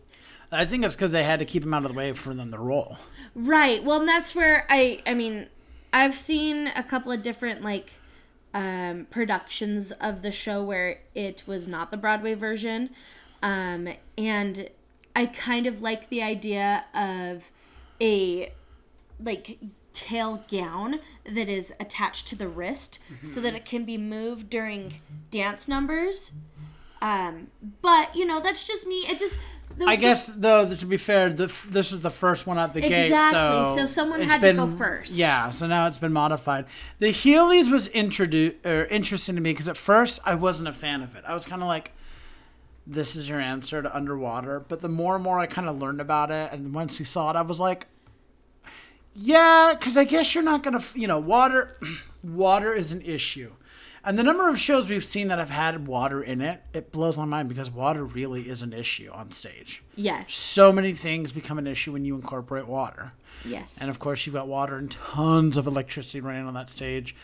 [0.53, 2.51] I think it's because they had to keep them out of the way for them
[2.53, 2.99] to roll.
[3.35, 3.83] Right.
[3.83, 5.49] Well, and that's where I I mean,
[5.97, 7.93] I've seen a couple of different like
[8.53, 12.91] um productions of the show where it was not the Broadway version.
[13.43, 14.69] Um and
[15.15, 17.51] I kind of like the idea of
[17.99, 18.53] a
[19.19, 19.59] like
[19.95, 25.01] tail gown that is attached to the wrist so that it can be moved during
[25.31, 26.33] dance numbers.
[27.01, 27.47] Um
[27.81, 29.07] but you know, that's just me.
[29.09, 29.39] It just
[29.77, 32.81] the, I guess, though, to be fair, the, this is the first one out the
[32.81, 33.07] gate.
[33.07, 35.19] Exactly, So, so someone had to go first.
[35.19, 36.65] Yeah, so now it's been modified.
[36.99, 41.03] The Heelys was introduced or interesting to me because at first I wasn't a fan
[41.03, 41.25] of it.
[41.27, 41.93] I was kind of like,
[42.87, 44.61] this is your answer to underwater.
[44.61, 47.31] But the more and more I kind of learned about it, and once we saw
[47.31, 47.87] it, I was like,
[49.15, 51.77] yeah, because I guess you're not gonna, you know, water,
[52.23, 53.53] water is an issue,
[54.07, 57.17] and the number of shows we've seen that have had water in it, it blows
[57.19, 59.83] my mind because water really is an issue on stage.
[59.97, 60.33] yes.
[60.33, 63.13] So many things become an issue when you incorporate water,
[63.45, 63.81] Yes.
[63.81, 67.15] and of course you've got water and tons of electricity running on that stage.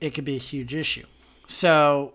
[0.00, 1.04] It could be a huge issue.
[1.46, 2.14] So,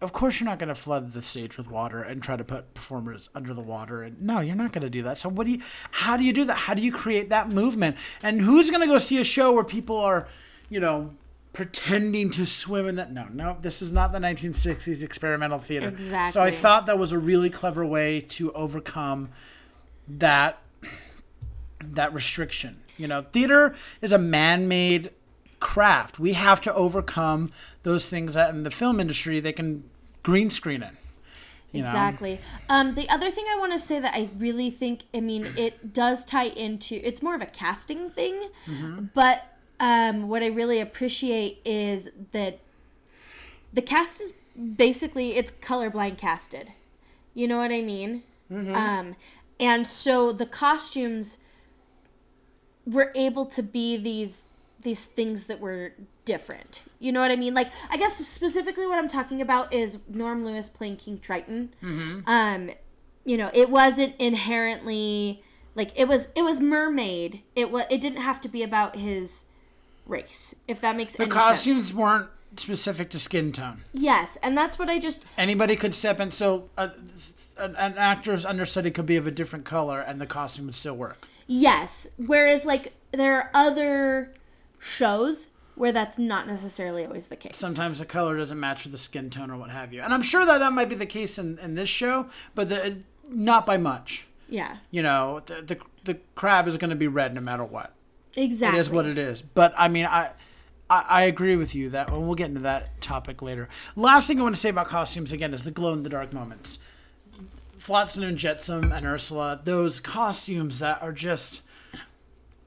[0.00, 2.72] of course, you're not going to flood the stage with water and try to put
[2.74, 4.02] performers under the water.
[4.02, 5.18] And no, you're not going to do that.
[5.18, 5.62] So, what do you?
[5.90, 6.56] How do you do that?
[6.56, 7.96] How do you create that movement?
[8.22, 10.26] And who's going to go see a show where people are,
[10.70, 11.14] you know,
[11.52, 13.12] pretending to swim in that?
[13.12, 15.88] No, no, this is not the 1960s experimental theater.
[15.88, 16.32] Exactly.
[16.32, 19.30] So, I thought that was a really clever way to overcome
[20.08, 20.58] that
[21.82, 22.82] that restriction.
[22.98, 25.10] You know, theater is a man-made
[25.60, 26.18] craft.
[26.18, 27.50] We have to overcome
[27.82, 29.84] those things that in the film industry they can
[30.22, 30.92] green screen it.
[31.72, 31.88] You know?
[31.88, 32.40] Exactly.
[32.68, 35.92] Um, the other thing I want to say that I really think, I mean, it
[35.94, 39.06] does tie into, it's more of a casting thing, Mm-hmm.
[39.14, 42.60] but um, what I really appreciate is that
[43.72, 44.32] the cast is
[44.76, 46.72] basically, it's colorblind casted.
[47.34, 48.22] You know what I mean?
[48.52, 48.74] Mm-hmm.
[48.74, 49.16] Um,
[49.58, 51.38] and so the costumes
[52.86, 54.46] were able to be these
[54.82, 55.92] these things that were
[56.24, 56.82] different.
[56.98, 57.52] You know what I mean?
[57.52, 61.74] Like I guess specifically what I'm talking about is Norm Lewis playing King Triton.
[61.82, 62.20] Mm-hmm.
[62.26, 62.70] Um,
[63.24, 65.42] you know, it wasn't inherently
[65.74, 67.42] like it was it was mermaid.
[67.54, 69.44] It was it didn't have to be about his
[70.10, 70.54] race.
[70.68, 71.18] If that makes sense.
[71.18, 71.94] The any costumes sense.
[71.94, 73.82] weren't specific to skin tone.
[73.92, 76.30] Yes, and that's what I just Anybody could step in.
[76.30, 76.88] So uh,
[77.56, 80.96] an, an actor's understudy could be of a different color, and the costume would still
[80.96, 81.26] work.
[81.46, 82.08] Yes.
[82.16, 84.34] Whereas, like, there are other
[84.78, 87.56] shows where that's not necessarily always the case.
[87.56, 90.02] Sometimes the color doesn't match with the skin tone or what have you.
[90.02, 92.98] And I'm sure that that might be the case in, in this show, but the,
[93.28, 94.26] not by much.
[94.48, 94.76] Yeah.
[94.90, 97.94] You know, the the, the crab is going to be red no matter what.
[98.36, 98.78] Exactly.
[98.78, 99.42] It is what it is.
[99.42, 100.30] But I mean, I,
[100.88, 103.68] I agree with you that and we'll get into that topic later.
[103.94, 106.32] Last thing I want to say about costumes again is the glow in the dark
[106.32, 106.80] moments.
[107.78, 111.62] Flotsam and Jetsam and Ursula, those costumes that are just,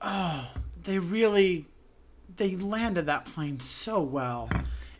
[0.02, 0.50] oh,
[0.84, 1.68] they really,
[2.38, 4.50] they landed that plane so well.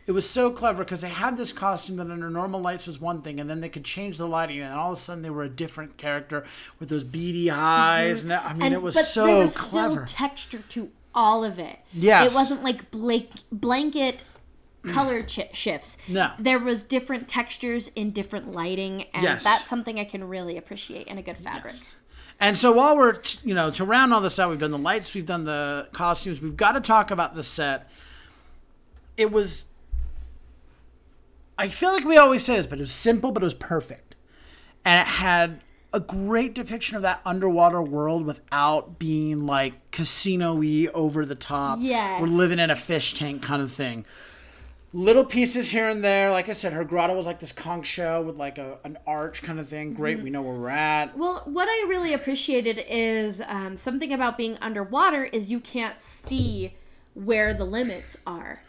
[0.06, 3.22] It was so clever because they had this costume that under normal lights was one
[3.22, 5.44] thing, and then they could change the lighting, and all of a sudden they were
[5.44, 6.44] a different character
[6.78, 7.56] with those beady mhm.
[7.56, 8.22] eyes.
[8.22, 10.06] And I mean, and, it was but so there was clever.
[10.06, 11.78] still texture to all of it.
[11.92, 12.30] Yes.
[12.30, 14.24] It wasn't like blank, blanket
[14.88, 15.96] color ch- shifts.
[16.08, 16.32] No.
[16.38, 19.44] There was different textures in different lighting, and Yes.
[19.44, 21.74] that's something I can really appreciate in a good fabric.
[22.40, 24.78] And so while we're, t- you know, to round all this out, we've done the
[24.78, 27.88] lights, we've done the costumes, we've got to talk about the set.
[29.16, 29.66] It was,
[31.58, 34.16] I feel like we always say this, but it was simple, but it was perfect.
[34.84, 35.62] And it had
[35.92, 41.78] a great depiction of that underwater world without being like casino y over the top.
[41.80, 42.20] Yes.
[42.20, 44.04] We're living in a fish tank kind of thing.
[44.92, 46.30] Little pieces here and there.
[46.32, 49.42] Like I said, her grotto was like this conch shell with like a, an arch
[49.42, 49.94] kind of thing.
[49.94, 51.16] Great, we know where we're at.
[51.16, 56.74] Well, what I really appreciated is um, something about being underwater is you can't see
[57.14, 58.62] where the limits are,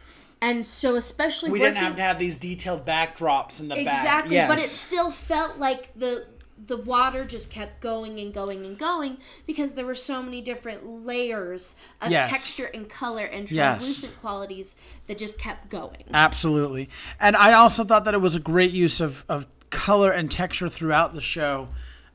[0.46, 3.88] and so especially We working, didn't have to have these detailed backdrops in the back.
[3.88, 4.48] exactly, Yes.
[4.48, 6.28] but it still felt like the
[6.68, 11.06] the water just kept going and going and going because there were so many different
[11.06, 12.28] layers of Yes.
[12.30, 13.78] texture and color and Yes.
[13.78, 14.76] translucent qualities
[15.08, 16.06] that just kept going.
[16.14, 16.90] Absolutely.
[17.20, 20.70] And I also thought that it was a great use of, of color and texture
[20.70, 21.68] throughout the show.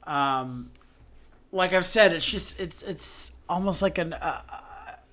[0.04, 0.70] Um,
[1.52, 4.40] like I've said, it's just it's it's almost like an uh,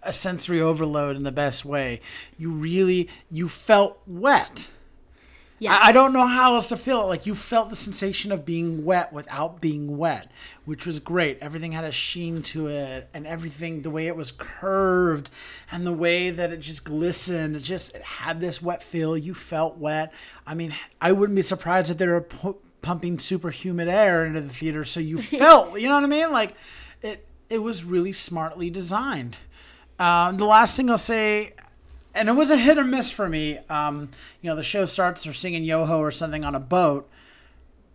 [0.07, 2.01] a sensory overload in the best way.
[2.37, 4.69] You really you felt wet.
[5.59, 5.75] Yes.
[5.81, 7.05] I, I don't know how else to feel it.
[7.05, 10.31] Like you felt the sensation of being wet without being wet,
[10.65, 11.39] which was great.
[11.41, 15.31] Everything had a sheen to it, and everything the way it was curved,
[15.71, 17.55] and the way that it just glistened.
[17.55, 19.17] It just it had this wet feel.
[19.17, 20.13] You felt wet.
[20.45, 24.41] I mean, I wouldn't be surprised if they were pu- pumping super humid air into
[24.41, 25.79] the theater, so you felt.
[25.79, 26.31] you know what I mean?
[26.31, 26.55] Like
[27.01, 27.23] it.
[27.49, 29.37] It was really smartly designed.
[29.99, 31.53] Um, the last thing I'll say
[32.17, 33.59] and it was a hit or miss for me.
[33.69, 34.09] Um,
[34.41, 37.07] you know, the show starts, they're singing Yoho or something on a boat.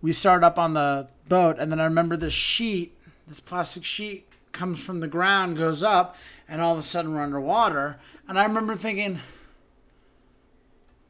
[0.01, 4.27] We start up on the boat, and then I remember this sheet, this plastic sheet,
[4.53, 6.17] comes from the ground, goes up,
[6.49, 7.99] and all of a sudden we're underwater.
[8.29, 9.19] And I remember thinking,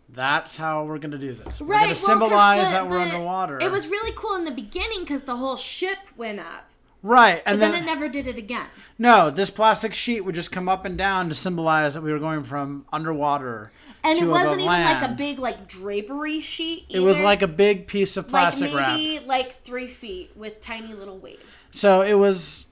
[0.08, 1.60] that's how we're going to do this.
[1.60, 3.58] We're going to well, symbolize the- that we're the- underwater.
[3.58, 6.66] It was really cool in the beginning because the whole ship went up,
[7.02, 7.42] right.
[7.44, 8.66] And then, then, it never did it again.
[8.98, 12.18] no, this plastic sheet would just come up and down to symbolize that we were
[12.18, 13.72] going from underwater
[14.04, 16.86] And to it wasn't even like a big like drapery sheet.
[16.88, 18.96] It was like a big piece of like plastic wrap.
[18.96, 21.66] maybe like three feet with tiny little waves.
[21.72, 22.66] So it was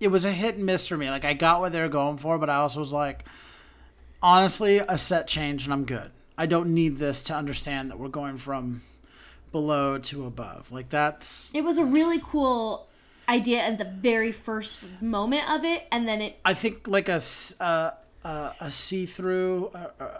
[0.00, 1.10] it was a hit and miss for me.
[1.10, 3.24] Like I got what they were going for, but I also was like,
[4.22, 6.10] honestly, a set change and I'm good.
[6.36, 8.82] I don't need this to understand that we're going from
[9.50, 10.70] below to above.
[10.70, 12.87] Like that's It was a really cool
[13.28, 17.20] idea at the very first moment of it, and then it I think like a
[17.60, 17.90] uh,
[18.24, 19.70] uh, a see through.
[19.74, 20.18] Uh, uh,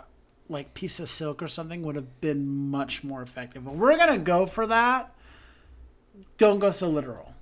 [0.51, 3.67] like piece of silk or something would have been much more effective.
[3.67, 5.15] But we're gonna go for that.
[6.39, 7.35] Don't go so literal.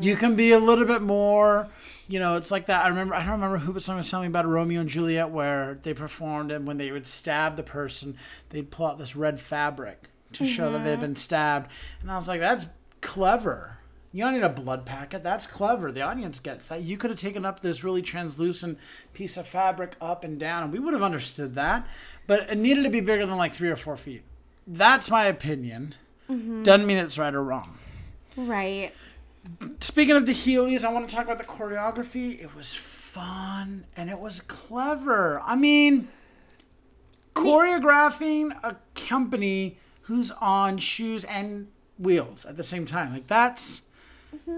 [0.00, 1.68] You can be a little bit more,
[2.08, 2.34] you know.
[2.36, 2.84] It's like that.
[2.84, 3.14] I remember.
[3.14, 5.94] I don't remember who, but someone was telling me about Romeo and Juliet, where they
[5.94, 8.16] performed, and when they would stab the person,
[8.48, 11.70] they'd pull out this red fabric to show that they'd been stabbed.
[12.00, 12.66] And I was like, that's
[13.00, 13.78] clever.
[14.12, 15.22] You don't need a blood packet.
[15.22, 15.92] That's clever.
[15.92, 16.82] The audience gets that.
[16.82, 18.78] You could have taken up this really translucent
[19.12, 21.86] piece of fabric up and down, and we would have understood that.
[22.26, 24.22] But it needed to be bigger than like three or four feet.
[24.66, 25.94] That's my opinion.
[26.28, 26.64] Mm-hmm.
[26.64, 27.78] Doesn't mean it's right or wrong.
[28.36, 28.92] right.
[29.80, 32.40] Speaking of the Heelys, I want to talk about the choreography.
[32.42, 35.40] It was fun and it was clever.
[35.44, 36.08] I mean,
[37.34, 41.68] choreographing a company who's on shoes and
[41.98, 43.12] wheels at the same time.
[43.12, 43.82] Like that's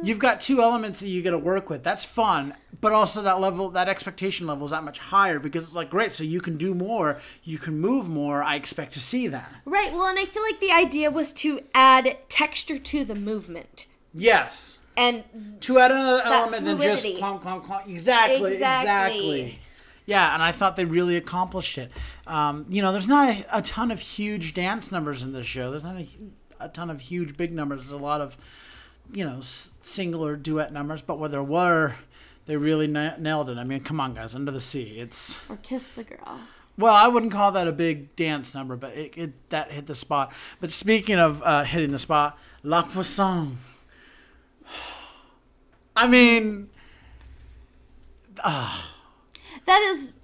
[0.02, 1.82] You've got two elements that you got to work with.
[1.82, 5.74] That's fun, but also that level, that expectation level is that much higher because it's
[5.74, 6.12] like great.
[6.12, 8.42] So you can do more, you can move more.
[8.42, 9.50] I expect to see that.
[9.64, 9.92] Right.
[9.92, 13.86] Well, and I feel like the idea was to add texture to the movement.
[14.14, 14.80] Yes.
[14.96, 15.24] And
[15.60, 17.20] To add another element than just fluidity.
[17.22, 17.88] clonk, clonk, clonk.
[17.88, 19.30] Exactly, Exactly.
[19.40, 19.58] exactly.
[20.04, 21.90] Yeah, and I thought they really accomplished it.
[22.26, 25.70] Um, you know, there's not a, a ton of huge dance numbers in this show.
[25.70, 26.06] There's not a,
[26.60, 27.80] a ton of huge big numbers.
[27.80, 28.36] There's a lot of,
[29.12, 31.00] you know, single or duet numbers.
[31.02, 31.96] But where there were,
[32.46, 33.58] they really na- nailed it.
[33.58, 34.98] I mean, come on, guys, Under the Sea.
[35.00, 36.40] It's or kiss the girl.
[36.76, 39.94] well, I wouldn't call that a big dance number, but it, it that hit the
[39.94, 40.32] spot.
[40.60, 43.58] But speaking of uh, hitting the spot, La Poisson.
[45.96, 46.70] I mean,
[48.36, 50.14] That is,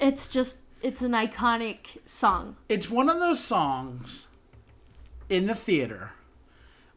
[0.00, 2.56] it's just, it's an iconic song.
[2.68, 4.26] it's one of those songs
[5.28, 6.12] in the theater.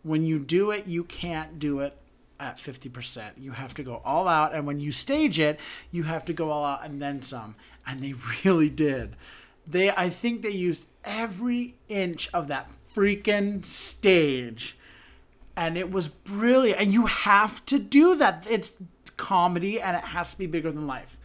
[0.04, 1.98] When you do it, you can't do it
[2.40, 3.32] at 50%.
[3.38, 4.56] You have to go all out.
[4.56, 5.60] And when you stage it,
[5.92, 7.56] you have to go all out and then some.
[7.86, 8.14] And they
[8.46, 9.16] really did.
[9.68, 14.78] They, I think they used every inch of that freaking stage.
[15.56, 16.80] And it was brilliant.
[16.80, 18.48] And you have to do that.
[18.50, 18.74] It's
[19.18, 21.18] comedy and it has to be bigger than life.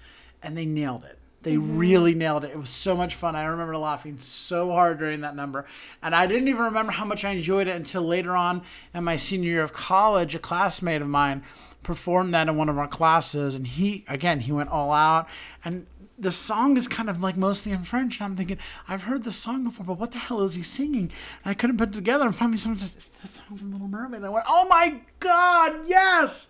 [0.42, 1.18] And they nailed it.
[1.44, 1.78] They mm-hmm.
[1.78, 2.50] really nailed it.
[2.50, 3.36] It was so much fun.
[3.36, 5.66] I remember laughing so hard during that number.
[6.02, 9.16] And I didn't even remember how much I enjoyed it until later on in my
[9.16, 10.34] senior year of college.
[10.34, 11.44] A classmate of mine
[11.82, 13.54] performed that in one of our classes.
[13.54, 15.28] And he, again, he went all out.
[15.64, 15.86] And
[16.18, 18.20] the song is kind of like mostly in French.
[18.20, 21.12] And I'm thinking, I've heard this song before, but what the hell is he singing?
[21.44, 22.24] And I couldn't put it together.
[22.24, 24.18] And finally, someone says, It's the song from Little Mermaid.
[24.18, 26.48] And I went, Oh my God, yes!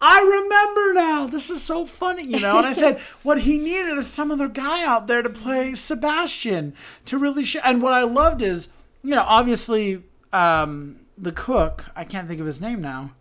[0.00, 1.26] I remember now.
[1.26, 2.58] This is so funny, you know.
[2.58, 6.74] And I said, what he needed is some other guy out there to play Sebastian
[7.06, 7.60] to really show.
[7.64, 8.68] And what I loved is,
[9.02, 11.84] you know, obviously um, the cook.
[11.96, 13.12] I can't think of his name now.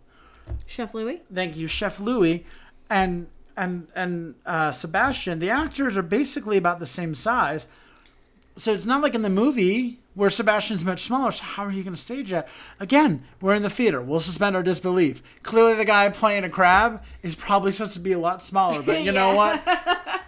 [0.66, 1.22] Chef Louis?
[1.34, 2.46] Thank you, Chef Louis,
[2.90, 5.40] and and and uh, Sebastian.
[5.40, 7.68] The actors are basically about the same size.
[8.56, 11.30] So it's not like in the movie where Sebastian's much smaller.
[11.32, 12.48] So how are you going to stage that?
[12.80, 14.02] Again, we're in the theater.
[14.02, 15.22] We'll suspend our disbelief.
[15.44, 18.82] Clearly, the guy playing a crab is probably supposed to be a lot smaller.
[18.82, 19.64] But you know what?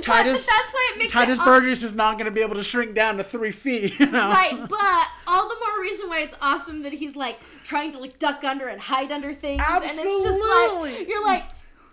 [0.00, 2.62] Tituss, that's why it makes Tituss it Burgess is not going to be able to
[2.62, 3.98] shrink down to three feet.
[4.04, 4.30] You know?
[4.30, 8.18] Right, but all the more reason why it's awesome that he's like trying to like
[8.20, 9.60] duck under and hide under things.
[9.66, 11.44] And it's just like, you're like,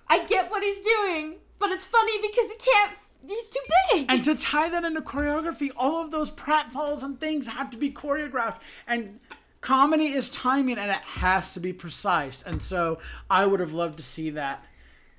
[0.08, 3.60] I get what he's doing, but it's funny because he can't, he's too
[3.92, 4.06] big.
[4.10, 7.92] And to tie that into choreography, all of those pratfalls and things have to be
[7.92, 8.60] choreographed.
[8.88, 9.20] And
[9.62, 12.44] comedy is timing and it has to be precise.
[12.44, 14.66] And so I would have loved to see that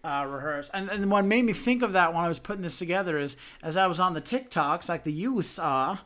[0.05, 0.71] uh, rehearsed.
[0.75, 3.37] And, and what made me think of that when I was putting this together is
[3.63, 5.99] as I was on the TikToks, like the you saw,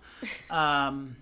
[0.50, 1.16] um,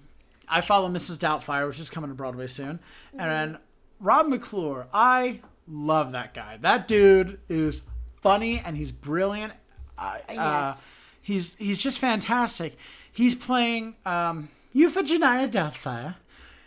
[0.49, 1.19] I follow Mrs.
[1.19, 2.81] Doubtfire, which is coming to Broadway soon.
[3.17, 3.59] And
[4.01, 6.59] Rob McClure, I love that guy.
[6.61, 7.83] That dude is
[8.21, 9.53] funny and he's brilliant.
[9.99, 10.87] I, uh, Yes.
[11.23, 12.77] he's he's just fantastic.
[13.13, 16.17] He's playing um, Euphegenia Doubtfire.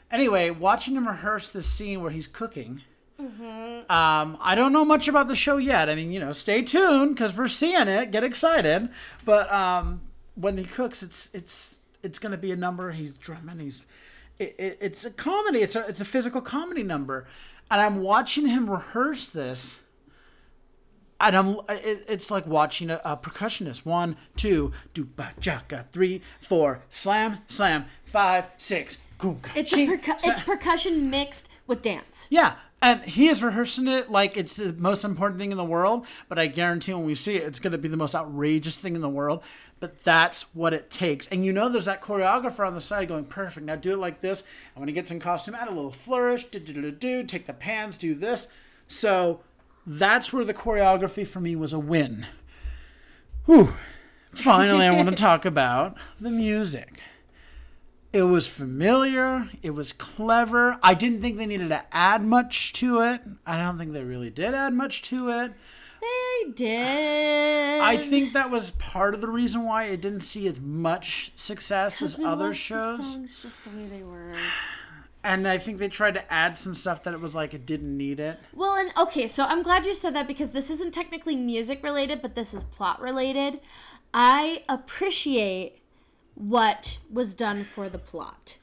[0.10, 2.82] Anyway, watching him rehearse this scene where he's cooking.
[3.20, 5.90] Um, I don't know much about the show yet.
[5.90, 8.12] I mean, you know, stay tuned because we're seeing it.
[8.12, 8.90] Get excited.
[9.26, 10.02] But um,
[10.36, 12.92] when he cooks, it's it's it's going to be a number.
[12.92, 13.60] He's drumming.
[13.60, 13.82] He's
[14.40, 15.60] it, it, it's a comedy.
[15.60, 17.28] It's a it's a physical comedy number,
[17.72, 19.82] and I'm watching him rehearse this.
[21.20, 23.86] And I'm, uh, it, it's like watching a, a percussionist.
[23.86, 30.20] One, two, do ba jaka, three, four, slam, slam, five, six, goonka, it's, ching, percu-
[30.20, 32.28] sa- it's percussion mixed with dance.
[32.30, 36.06] yeah, and he is rehearsing it like it's the most important thing in the world.
[36.30, 38.94] But I guarantee when we see it, it's going to be the most outrageous thing
[38.94, 39.42] in the world.
[39.80, 41.28] But that's what it takes.
[41.30, 43.66] And you know, there's that choreographer on the side going, "Perfect.
[43.66, 44.44] Now do it like this."
[44.76, 46.44] And when he gets in costume, add a little flourish.
[46.46, 47.24] Do do do do.
[47.24, 47.98] Take the pans.
[47.98, 48.50] Do this.
[48.88, 49.42] So
[49.88, 52.28] that's where the choreography for me was a win.
[53.46, 53.74] Whew.
[54.34, 57.02] Finally, I want to talk about the music.
[58.12, 59.50] It was familiar.
[59.64, 60.78] It was clever.
[60.84, 63.22] I didn't think they needed to add much to it.
[63.46, 65.54] I don't think they really did add much to it.
[66.02, 67.82] They did.
[67.82, 72.02] I think that was part of the reason why it didn't see as much success
[72.02, 72.98] as other shows.
[72.98, 74.34] The songs just the way they were.
[75.24, 77.98] And I think they tried to add some stuff that it was like it didn't
[77.98, 78.40] need it.
[78.54, 82.22] Well, and okay, so I'm glad you said that because this isn't technically music related,
[82.22, 83.60] but this is plot related.
[84.14, 85.80] I appreciate
[86.36, 88.58] what was done for the plot,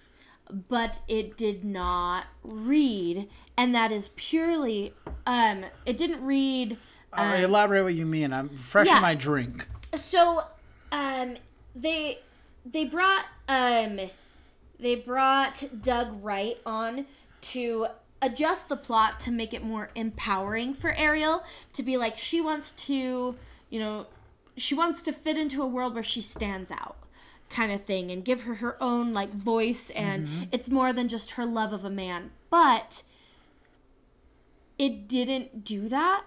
[0.68, 4.95] but it did not read, and that is purely
[5.26, 6.79] um it didn't read
[7.12, 8.33] Uh, elaborate what you mean.
[8.33, 8.97] I'm fresh yeah.
[8.97, 9.68] in my drink.
[9.95, 10.41] so
[10.93, 11.35] um
[11.74, 12.20] they
[12.64, 13.99] they brought um
[14.79, 17.07] they brought Doug Wright on
[17.43, 17.87] to
[18.20, 22.72] adjust the plot to make it more empowering for Ariel to be like she wants
[22.72, 23.37] to,
[23.70, 24.07] you know,
[24.57, 26.97] she wants to fit into a world where she stands out
[27.51, 30.43] kind of thing and give her her own like voice and mm-hmm.
[30.51, 32.31] it's more than just her love of a man.
[32.51, 33.03] But
[34.79, 36.25] it didn't do that.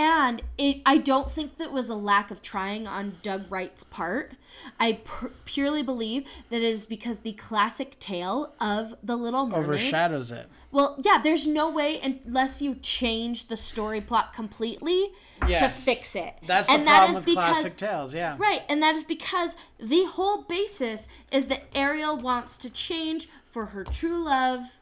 [0.00, 4.32] And it, I don't think that was a lack of trying on Doug Wright's part.
[4.78, 9.64] I pu- purely believe that it is because the classic tale of the Little Mermaid.
[9.64, 10.46] Overshadows it.
[10.72, 15.10] Well, yeah, there's no way unless you change the story plot completely
[15.46, 15.60] Yes.
[15.60, 16.34] to fix it.
[16.46, 18.36] That's the that problem with classic tales, yeah.
[18.38, 23.66] Right, and that is because the whole basis is that Ariel wants to change for
[23.66, 24.78] her true love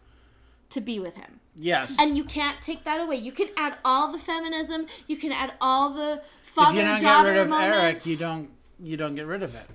[0.71, 1.41] to be with him.
[1.59, 1.97] Yes.
[1.99, 3.17] And you can't take that away.
[3.17, 7.01] You can add all the feminism, you can add all the if father you don't
[7.01, 8.07] get rid of moments.
[8.07, 8.51] Eric, you don't
[8.81, 9.67] you don't get rid of it.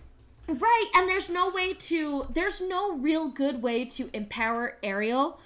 [0.48, 5.40] Right, and there's no way to there's no real good way to empower Ariel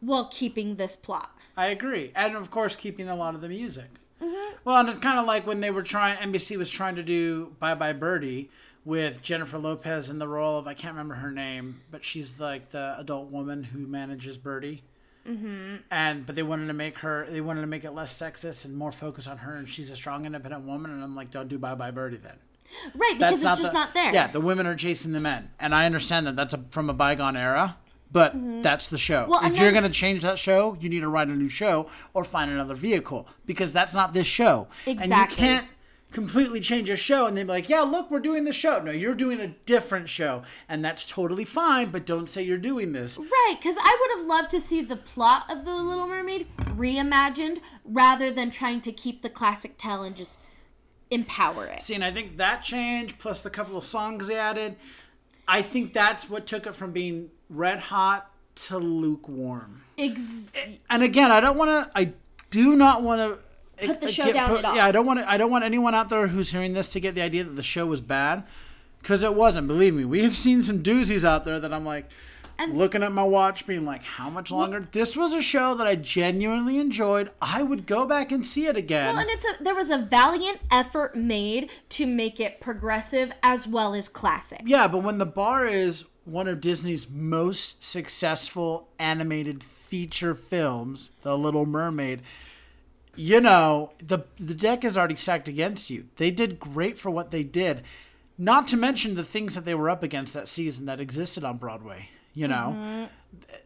[0.00, 1.30] while keeping this plot.
[1.56, 3.88] I agree, and of course, keeping a lot of the music.
[4.22, 4.56] Mm-hmm.
[4.64, 6.16] Well, and it's kind of like when they were trying.
[6.16, 8.50] NBC was trying to do Bye Bye Birdie
[8.84, 12.70] with Jennifer Lopez in the role of I can't remember her name, but she's like
[12.70, 14.82] the adult woman who manages Birdie.
[15.28, 15.76] Mm-hmm.
[15.90, 18.76] And but they wanted to make her they wanted to make it less sexist and
[18.76, 20.90] more focus on her, and she's a strong, independent woman.
[20.90, 22.36] And I'm like, don't do Bye Bye Birdie then.
[22.94, 24.12] Right, because it's just the- not there.
[24.14, 26.94] Yeah, the women are chasing the men, and I understand that that's a, from a
[26.94, 27.76] bygone era,
[28.10, 29.22] but that's the show.
[29.22, 29.30] Mm-hmm.
[29.30, 31.50] Well, if and you're going to change that show, you need to write a new
[31.50, 34.68] show or find another vehicle because that's not this show.
[34.86, 35.44] And Exactly.
[35.44, 35.66] you can't
[36.12, 38.80] completely change a show and then be like, yeah, look, we're doing the show.
[38.80, 41.90] No, you're doing a different show, and that's totally fine.
[41.90, 43.18] But don't say you're doing this.
[43.18, 47.60] Right, because I would have loved to see the plot of The Little Mermaid reimagined
[47.84, 50.38] rather than trying to keep the classic tale and just
[51.10, 51.82] empower it.
[51.82, 54.76] See, and I think that change plus the couple of songs they added,
[55.48, 59.82] I think that's what took it from being red hot to lukewarm.
[59.98, 60.54] Ex-
[60.88, 61.98] and again, I don't want to.
[61.98, 62.12] I
[62.50, 63.44] do not want to
[63.86, 64.76] Put the show down at all.
[64.76, 65.30] Yeah, I don't want to.
[65.30, 67.62] I don't want anyone out there who's hearing this to get the idea that the
[67.62, 68.44] show was bad,
[69.00, 69.68] because it wasn't.
[69.68, 72.10] Believe me, we have seen some doozies out there that I'm like.
[72.58, 75.86] And- looking at my watch, being like, "How much longer?" this was a show that
[75.86, 77.30] I genuinely enjoyed.
[77.40, 79.14] I would go back and see it again.
[79.14, 83.66] well, and it's a there was a valiant effort made to make it progressive as
[83.66, 84.60] well as classic.
[84.66, 91.36] Yeah, but when the bar is one of Disney's most successful animated feature films, The
[91.36, 92.20] Little Mermaid,
[93.16, 96.06] you know, the the deck is already stacked against you.
[96.16, 97.82] They did great for what they did.
[98.38, 101.58] Not to mention the things that they were up against that season that existed on
[101.58, 102.08] Broadway.
[102.34, 103.04] You know, Mm-hmm.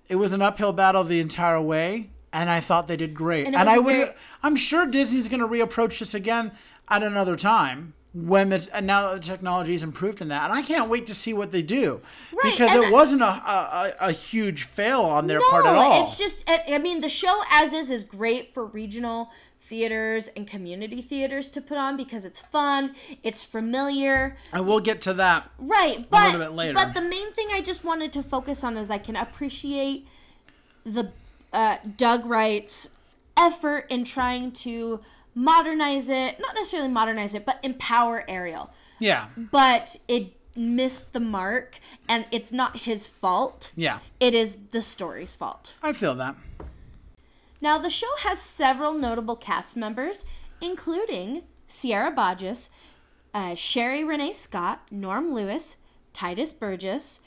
[0.09, 3.47] it was an uphill battle the entire way, and I thought they did great.
[3.47, 6.51] And And, I would, very- I'm sure Disney's going to reapproach this again
[6.89, 10.63] at another time when the now that the technology is improved in that, and I
[10.63, 12.01] can't wait to see what they do
[12.33, 15.75] Right, because it wasn't a, a a- a huge fail on their no, part at
[15.75, 16.01] all.
[16.03, 21.03] it's just I mean the show as is is great for regional theaters and community
[21.03, 24.37] theaters to put on because it's fun, it's familiar.
[24.53, 25.51] and we'll get to that.
[25.59, 26.75] Right, but little bit later.
[26.75, 30.07] but the main thing I just wanted to focus on is I can appreciate
[30.85, 31.11] the
[31.53, 32.91] uh, Doug Wright's
[33.37, 35.01] effort in trying to
[35.37, 38.71] modernize it, not necessarily modernize it, but empower Ariel.
[38.99, 41.79] Yeah, But it missed the mark,
[42.09, 43.71] and it's not his fault.
[43.77, 45.75] yeah, It is the story's fault.
[45.83, 46.35] I feel that.
[47.61, 50.25] Now, the show has several notable cast members,
[50.63, 52.71] including Sierra Boggess,
[53.35, 55.77] uh, Sherie Rene Scott, Norm Lewis,
[56.15, 57.21] Tituss Burgess,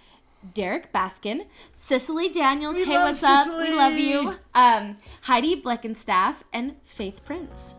[0.55, 1.45] Derrick Baskin,
[1.77, 2.77] Cicily Daniels.
[2.77, 3.47] We hey, what's up?
[3.59, 4.35] We love you.
[4.55, 7.75] Um, Heidi Blickenstaff and Faith Prince.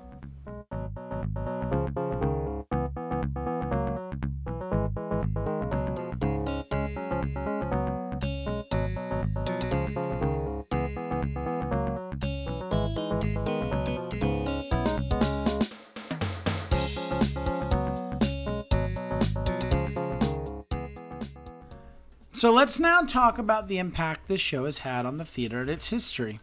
[22.41, 25.69] So let's now talk about the impact this show has had on the theater and
[25.69, 26.41] its history.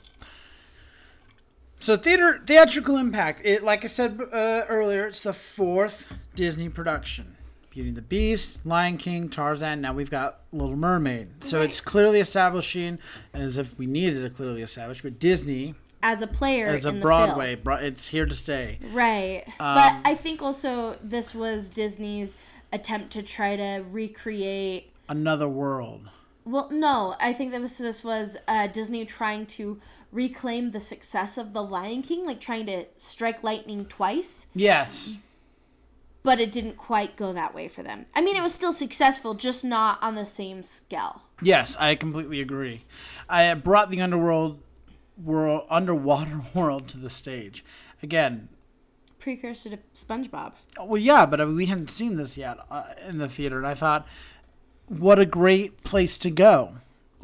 [1.80, 3.42] So theater theatrical impact.
[3.44, 7.36] It, like I said uh, earlier, it's the fourth Disney production.
[7.72, 9.82] Beauty and the Beast, Lion King, Tarzan.
[9.82, 11.44] Now we've got Little Mermaid.
[11.46, 13.00] So it's clearly establishing,
[13.34, 15.74] as if we needed to clearly establish, but Disney
[16.04, 18.78] As a player as a in the Broadway, bro- it's here to stay.
[18.92, 19.44] Right.
[19.60, 22.38] Um, but I think also this was Disney's
[22.72, 26.10] attempt to try to recreate Another world.
[26.46, 29.80] Well, no, I think that this, was uh, Disney trying to
[30.12, 35.18] reclaim the success of The Lion King, like trying to strike lightning twice, Yes.
[36.24, 38.06] but it didn't quite go that way for them.
[38.16, 41.24] I mean, it was still successful, just not on the same scale.
[41.42, 42.84] Yes, I completely agree.
[43.30, 44.62] I brought the underworld
[45.22, 47.64] world, underwater world to the stage.
[48.02, 48.48] Again,
[49.20, 50.54] Precursor to SpongeBob.
[50.82, 53.68] well, yeah, but I mean, we hadn't seen this yet uh, in the theater, and
[53.68, 54.08] I thought,
[54.88, 56.76] what a great place to go.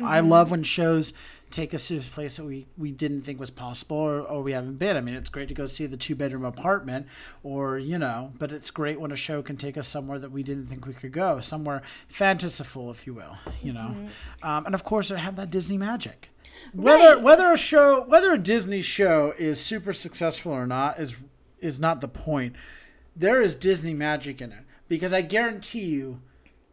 [0.03, 1.13] I love when shows
[1.51, 4.53] take us to a place that we, we didn't think was possible or, or we
[4.53, 4.97] haven't been.
[4.97, 7.05] I mean, it's great to go see the two bedroom apartment
[7.43, 10.41] or, you know, but it's great when a show can take us somewhere that we
[10.41, 13.95] didn't think we could go, somewhere fantastical, if you will, you know.
[14.41, 16.29] Um, and of course, it had that Disney magic.
[16.73, 17.21] Whether Right.
[17.23, 21.15] whether a show whether a Disney show is super successful or not is
[21.59, 22.55] is not the point.
[23.15, 26.21] There is Disney magic in it because I guarantee you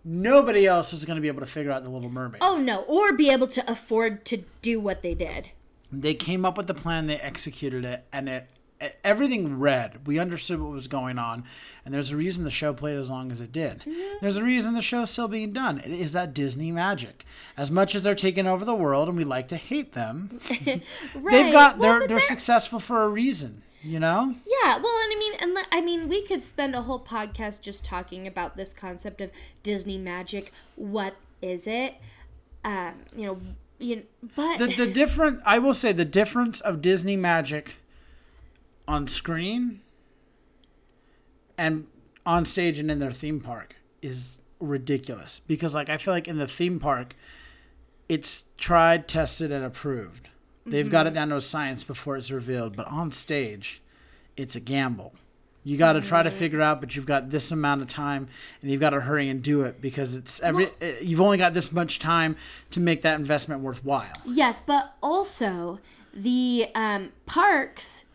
[0.05, 2.43] nobody else is going to be able to figure out the Little Mermaid.
[2.43, 5.51] Oh no, or be able to afford to do what they did.
[5.93, 8.47] They came up with the plan, they executed it, and it
[9.05, 10.07] everything read.
[10.07, 11.45] We understood what was going on,
[11.85, 13.81] and there's a reason the show played as long as it did.
[13.81, 14.17] Mm-hmm.
[14.23, 15.79] There's a reason the show's still being done.
[15.81, 17.27] It is that Disney magic.
[17.57, 20.83] As much as they're taking over the world, and we like to hate them, Right.
[21.31, 23.63] they've got Well, they're but they're successful for a reason.
[23.83, 24.35] You know.
[24.47, 27.63] Yeah, well, and I mean, and le- I mean, we could spend a whole podcast
[27.63, 29.31] just talking about this concept of
[29.63, 30.53] Disney magic.
[30.77, 31.95] What is it?
[32.63, 33.41] Um, you know,
[33.79, 34.03] you know,
[34.37, 37.77] but the the different I will say the difference of Disney magic
[38.87, 39.81] on screen
[41.57, 41.87] and
[42.27, 46.37] on stage and in their theme park is ridiculous because like I feel like in
[46.37, 47.15] the theme park
[48.11, 50.29] it's tried, tested and approved.
[50.67, 53.81] They've got it down to a science before it's revealed, but on stage
[54.37, 55.15] it's a gamble.
[55.65, 58.29] You got to try to figure out, but you've got this amount of time,
[58.63, 60.71] and you've got to hurry and do it because it's every.
[60.81, 62.37] eh, You've only got this much time
[62.71, 64.07] to make that investment worthwhile.
[64.25, 65.79] yes, but also
[66.15, 68.07] the um, parks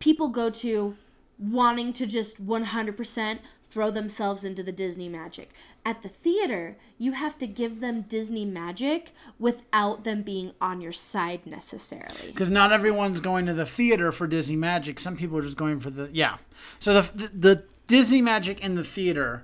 [0.00, 0.96] people go to
[1.38, 3.38] wanting to just 100%
[3.74, 5.50] throw themselves into the Disney magic.
[5.84, 10.92] At the theater, you have to give them Disney magic without them being on your
[10.92, 12.28] side necessarily.
[12.28, 15.00] because not everyone's going to the theater for Disney Magic.
[15.00, 16.36] Some people are just going for the yeah.
[16.78, 19.42] So the the, the Disney Magic in the theater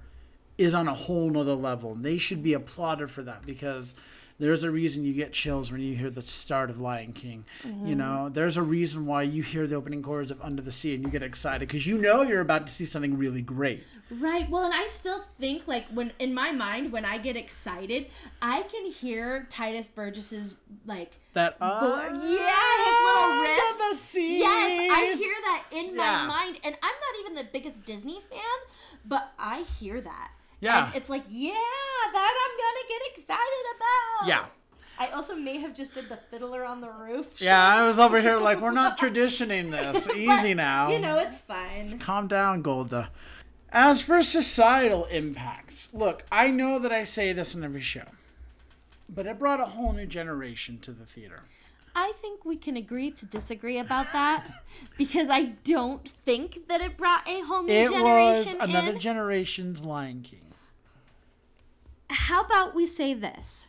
[0.57, 1.97] is on a whole nother level.
[1.97, 3.97] They should be applauded for that because
[4.41, 7.45] there's a reason you get chills when you hear the start of Lion King.
[7.85, 10.95] You know, there's a reason why you hear the opening chords of Under the Sea
[10.95, 13.85] and you get excited because you know you're about to see something really great.
[14.11, 14.51] Right.
[14.51, 18.07] Well, and I still think like when in my mind when I get excited,
[18.43, 23.61] I can hear Tituss Burgess's like That Bo- uh, yeah, his little riff.
[23.61, 24.39] Under the sea.
[24.41, 28.41] Yes, I hear that in my mind, and I'm not even the biggest Disney fan,
[29.05, 30.33] but I hear that.
[30.61, 30.87] Yeah.
[30.87, 34.29] and it's like yeah, that I'm gonna get excited about.
[34.29, 34.47] Yeah.
[34.99, 37.41] I also may have just did the fiddler on the roof.
[37.41, 40.07] Yeah, I was over here like we're not traditioning this.
[40.11, 40.91] Easy now.
[40.91, 41.99] You know, it's fine.
[41.99, 43.09] Calm down, Golda.
[43.73, 48.05] As for societal impacts, look, I know that I say this in every show,
[49.09, 51.45] but it brought a whole new generation to the theater.
[51.95, 54.45] I think we can agree to disagree about that
[54.99, 58.03] because I don't think that it brought a whole new generation.
[58.03, 59.01] It was another in.
[59.01, 60.41] generation's Lion King.
[62.11, 63.69] How about we say this?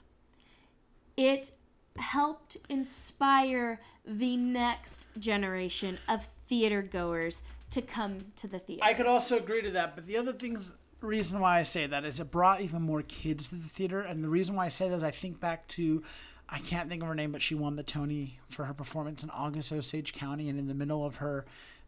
[1.15, 1.51] It
[1.97, 8.83] helped inspire the next generation of theater goers to come to the theater.
[8.83, 12.05] I could also agree to that, but the other things reason why I say that
[12.05, 14.89] is it brought even more kids to the theater, and the reason why I say
[14.89, 16.03] that is I think back to
[16.49, 19.29] I can't think of her name, but she won the Tony for her performance in
[19.29, 21.45] August Osage County, and in the middle of her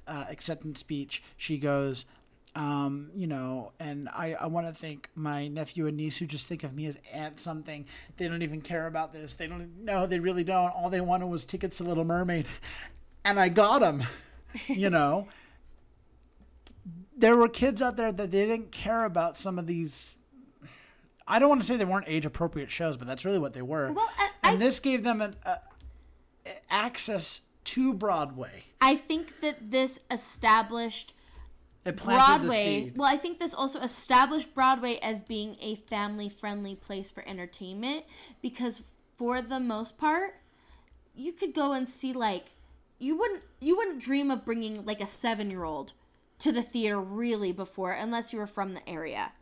[0.08, 2.06] uh, acceptance speech, she goes,
[2.56, 6.48] um, you know, and I, I want to thank my nephew and niece who just
[6.48, 7.86] think of me as aunt something.
[8.18, 9.34] They don't even care about this.
[9.34, 9.84] They don't.
[9.84, 10.70] No, they really don't.
[10.70, 12.46] All they wanted was tickets to Little Mermaid,
[13.26, 14.04] and I got them.
[14.68, 15.28] You know,
[17.18, 20.16] there were kids out there that they didn't care about some of these.
[21.28, 23.62] I don't want to say they weren't age appropriate shows, but that's really what they
[23.62, 23.92] were.
[23.94, 25.56] Well, I- and I- this gave them an, uh,
[26.70, 28.66] access to Broadway.
[28.82, 31.14] I think that this established
[31.86, 32.64] It planted the Broadway.
[32.64, 32.98] seed.
[32.98, 38.06] Well, I think this also established Broadway as being a family friendly place for entertainment
[38.42, 40.36] because for the most part,
[41.16, 42.52] you could go and see like
[43.00, 45.94] you wouldn't you wouldn't dream of bringing like a 7-year-old
[46.40, 49.34] to the theater really before unless you were from the area.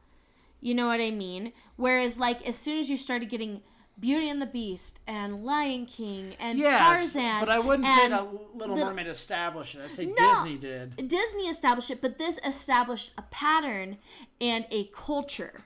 [0.60, 1.54] You know what I mean?
[1.76, 3.62] Whereas like as soon as you started getting
[4.02, 6.80] Beauty and the Beast and Lion King and Yes,
[7.14, 9.82] Tarzan but I wouldn't say that Little the- Mermaid established it.
[9.86, 10.34] I'd say No.
[10.43, 11.08] Disney did.
[11.08, 13.97] Disney established it, but this established a pattern
[14.41, 15.62] and a culture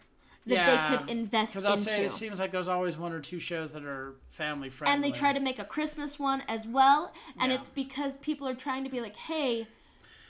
[0.48, 1.84] that they could invest Because I'll into.
[1.90, 4.94] say it seems like there's always one or two shows that are family friendly.
[4.94, 7.58] and they try to make a Christmas one as well, and Yeah.
[7.58, 9.66] it's because people are trying to be like, hey,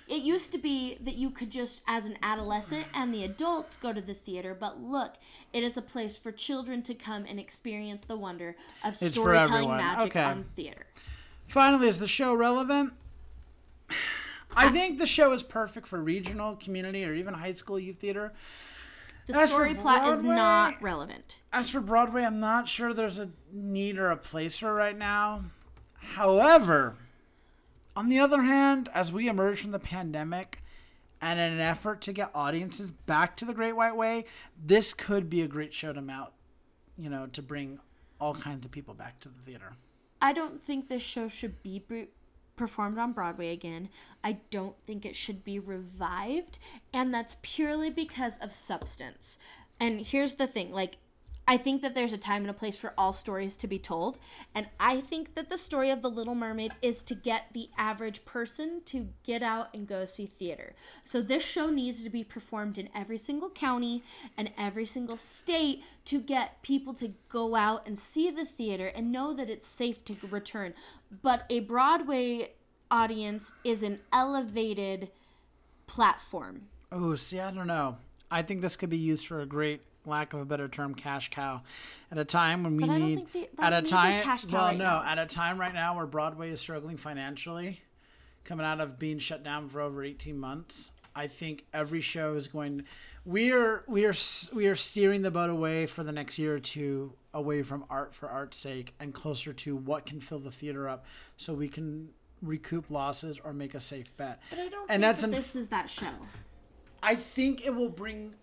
[0.08, 3.92] it used to be that you could just, as an adolescent and the adults, go
[3.92, 5.16] to the theater, but look,
[5.52, 9.70] it is a place for children to come and experience the wonder of for storytelling
[9.70, 10.24] magic Okay.
[10.24, 10.86] on theater.
[11.48, 12.94] Finally, is the show relevant?
[14.58, 18.32] I think the show is perfect for regional, community, or even high school youth theater.
[19.28, 21.38] The As story plot is not relevant.
[21.52, 24.98] As for Broadway, I'm not sure there's a need or a place for it right
[24.98, 25.46] now.
[25.96, 26.96] However,
[27.96, 30.62] on the other hand, as we emerge from the pandemic
[31.22, 34.26] and in an effort to get audiences back to the Great White Way,
[34.62, 36.32] this could be a great show to mount,
[36.98, 37.80] you know, to bring
[38.20, 39.74] all kinds of people back to the theater.
[40.22, 41.84] I don't think this show should be
[42.56, 43.90] performed on Broadway again.
[44.24, 46.58] I don't think it should be revived,
[46.94, 49.40] and that's purely because of substance.
[49.80, 50.98] And here's the thing, like
[51.48, 54.18] I think that there's a time and a place for all stories to be told,
[54.56, 58.26] and I think that the story of The Little Mermaid is to get the average
[58.26, 60.74] person to get out and go see theater.
[61.04, 64.04] So this show needs to be performed in every single county
[64.36, 69.12] and every single state to get people to go out and see the theater and
[69.12, 70.74] know that it's safe to return.
[71.22, 72.54] But a Broadway
[72.90, 75.12] audience is an elevated
[75.86, 76.64] platform.
[76.92, 77.98] Oh, see, I don't know.
[78.32, 81.30] I think this could be used for a great, lack of a better term, cash
[81.30, 81.62] cow.
[82.12, 84.66] At a time when we But I don't need, the- at a time, cash well,
[84.68, 85.04] right no, now.
[85.06, 87.82] at a time right now where Broadway is struggling financially,
[88.44, 90.92] coming out of being shut down for over eighteen months.
[91.16, 92.84] I think every show is going.
[93.26, 94.14] We are we are
[94.54, 98.14] we are steering the boat away for the next year or two away from art
[98.14, 101.06] for art's sake and closer to what can fill the theater up,
[101.38, 102.10] so we can
[102.42, 104.42] recoup losses or make a safe bet.
[104.52, 106.12] But I don't and think that's that unf- this is that show.
[107.02, 108.36] I think it will bring.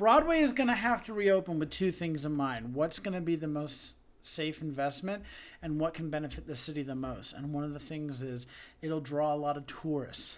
[0.00, 2.72] Broadway is going to have to reopen with two things in mind.
[2.72, 5.24] What's going to be the most safe investment
[5.60, 7.34] and what can benefit the city the most?
[7.34, 8.46] And one of the things is
[8.80, 10.36] it'll draw a lot of tourists.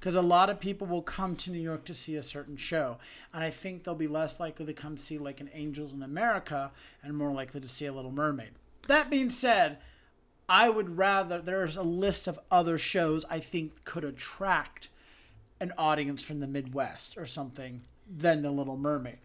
[0.00, 2.96] Because a lot of people will come to New York to see a certain show.
[3.34, 6.70] And I think they'll be less likely to come see like an Angels in America
[7.02, 8.52] and more likely to see a Little Mermaid.
[8.88, 9.76] That being said,
[10.48, 14.88] I would rather, there's a list of other shows I think could attract
[15.60, 19.18] an audience from the Midwest or something than The Little Mermaid.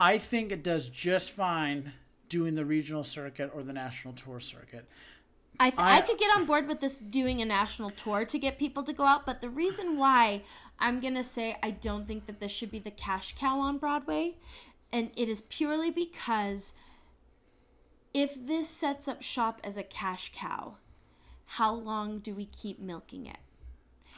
[0.00, 1.92] I think it does just fine
[2.28, 4.86] doing the regional circuit or the national tour circuit.
[5.60, 8.38] I, th- I, I- could get on board with this doing a national tour to
[8.38, 10.42] get people to go out, but the reason why
[10.78, 13.78] I'm going to say I don't think that this should be the cash cow on
[13.78, 14.36] Broadway,
[14.92, 16.74] and it is purely because
[18.14, 20.76] if this sets up shop as a cash cow,
[21.46, 23.38] how long do we keep milking it?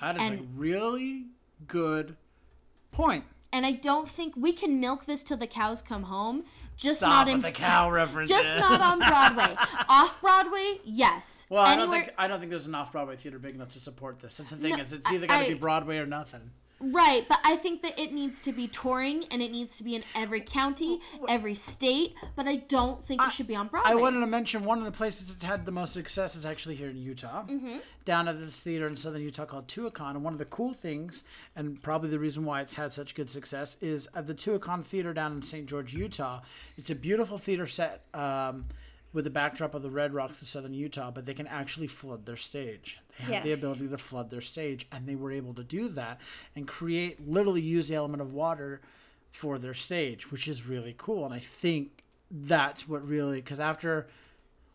[0.01, 1.27] That is a really
[1.67, 2.17] good
[2.93, 3.25] point.
[3.55, 6.43] And I don't think we can milk this till the cows come home.
[6.77, 8.37] Just Stop not in the cow references.
[8.37, 9.55] just not on Broadway.
[9.89, 11.47] Off Broadway, yes.
[11.49, 14.19] Well, I don't think I don't think there's an off-Broadway theater big enough to support
[14.19, 14.39] this.
[14.39, 16.51] That's the thing No, is, it's either got to be Broadway or nothing.
[16.93, 19.95] Right, but I think that it needs to be touring and it needs to be
[19.95, 23.93] in every county, every state, but I don't think it should be on Broadway.
[23.93, 26.75] I wanted to mention one of the places that's had the most success is actually
[26.75, 27.79] here in Utah, Mm-hmm.
[28.05, 30.11] down at this theater in southern Utah called Tuacahn.
[30.11, 31.23] And one of the cool things,
[31.57, 35.13] and probably the reason why it's had such good success, is at the Tuacahn Theater
[35.15, 35.67] down in St.
[35.67, 36.41] George, Utah.
[36.77, 38.67] It's a beautiful theater set um,
[39.15, 42.27] with the backdrop of the Red Rocks of southern Utah, but they can actually flood
[42.27, 42.99] their stage.
[43.19, 43.43] They have Yeah.
[43.45, 46.21] the ability to flood their stage, and they were able to do that
[46.55, 48.83] and create, literally use the element of water
[49.31, 51.25] for their stage, which is really cool.
[51.25, 54.09] And I think that's what really because after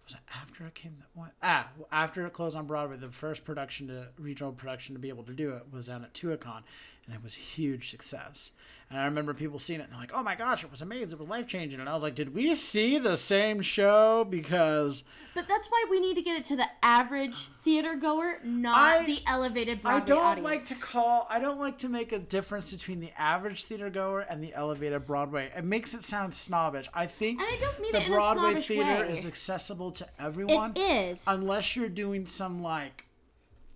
[0.06, 3.44] was it after it came that one ah after it closed on Broadway, the first
[3.44, 6.64] production to regional production to be able to do it was down at Tuacahn,
[7.10, 8.52] and it was a huge success.
[8.92, 11.12] And I remember people seeing it and they're like, "Oh my gosh, it was amazing!
[11.12, 15.04] It was life changing!" And I was like, "Did we see the same show?" Because
[15.36, 19.06] but that's why we need to get it to the average theater goer, not I-
[19.06, 20.44] the elevated Broadway I don't audience.
[20.44, 21.28] like to call.
[21.30, 25.06] I don't like to make a difference between the average theater goer and the elevated
[25.06, 25.52] Broadway.
[25.56, 26.90] It makes it sound snobbish.
[26.92, 29.12] I think And I don't mean the it in a Broadway snobbish theater way.
[29.12, 30.72] is accessible to everyone.
[30.76, 31.26] it is.
[31.28, 33.06] unless you're doing some like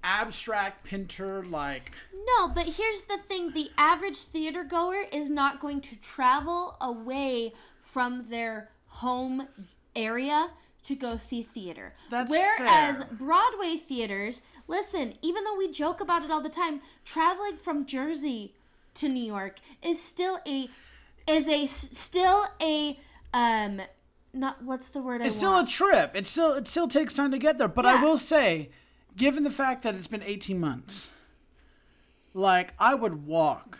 [0.03, 1.91] abstract Pinter like
[2.37, 7.53] No, but here's the thing the average theater goer is not going to travel away
[7.79, 9.47] from their home
[9.95, 10.49] area
[10.83, 11.93] to go see theater.
[12.11, 13.07] That's Whereas fair.
[13.13, 18.53] Broadway theaters, listen, even though we joke about it all the time, traveling from Jersey
[18.95, 20.69] to New York is still a
[21.27, 22.99] is a still a
[23.33, 23.81] um
[24.33, 25.69] not what's the word I it's still want?
[25.69, 26.15] a trip.
[26.15, 27.67] It still it still takes time to get there.
[27.67, 28.69] But I will say,
[29.15, 31.09] given the fact that it's been 18 months,
[32.33, 33.79] like I would walk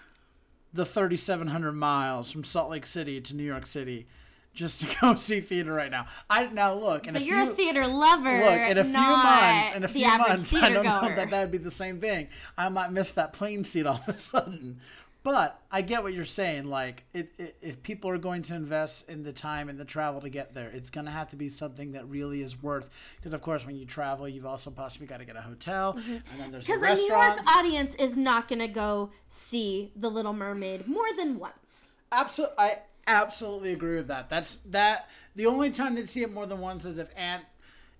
[0.74, 4.08] the 3,700 miles from Salt Lake City to New York City
[4.54, 6.08] just to go see theater right now.
[6.30, 8.40] I now look and but you're a theater lover.
[8.40, 11.58] Look, in a few months, in a few months, I don't know that that'd be
[11.58, 12.28] the same thing.
[12.58, 14.80] I might miss that plane seat all of a sudden.
[15.24, 16.66] But I get what you're saying.
[16.66, 20.20] Like, it, it, if people are going to invest in the time and the travel
[20.20, 22.90] to get there, it's going to have to be something that really is worth.
[23.16, 26.12] Because of course, when you travel, you've also possibly got to get a hotel, mm-hmm.
[26.12, 29.94] and then there's the Because a New York audience is not going to go see
[29.96, 31.90] The Little Mermaid more than once.
[32.12, 34.30] Absolutely, I absolutely agree with that.
[34.30, 35.10] That's that.
[35.36, 37.46] The only time they'd see it more than once is if Aunt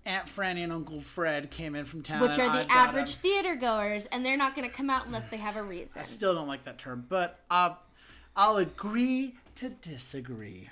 [0.06, 2.20] Aunt Franny and Uncle Fred came in from town.
[2.20, 5.38] Which are the average theater goers, and they're not going to come out unless they
[5.38, 6.00] have a reason.
[6.00, 7.74] I still don't like that term, but uh,
[8.36, 10.68] I'll agree to disagree.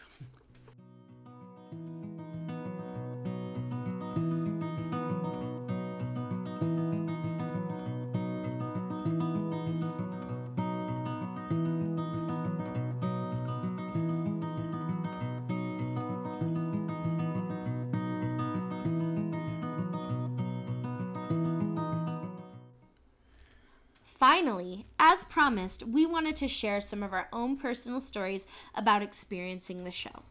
[24.32, 29.84] Finally, as promised, we wanted to share some of our own personal stories about experiencing
[29.84, 30.22] the show.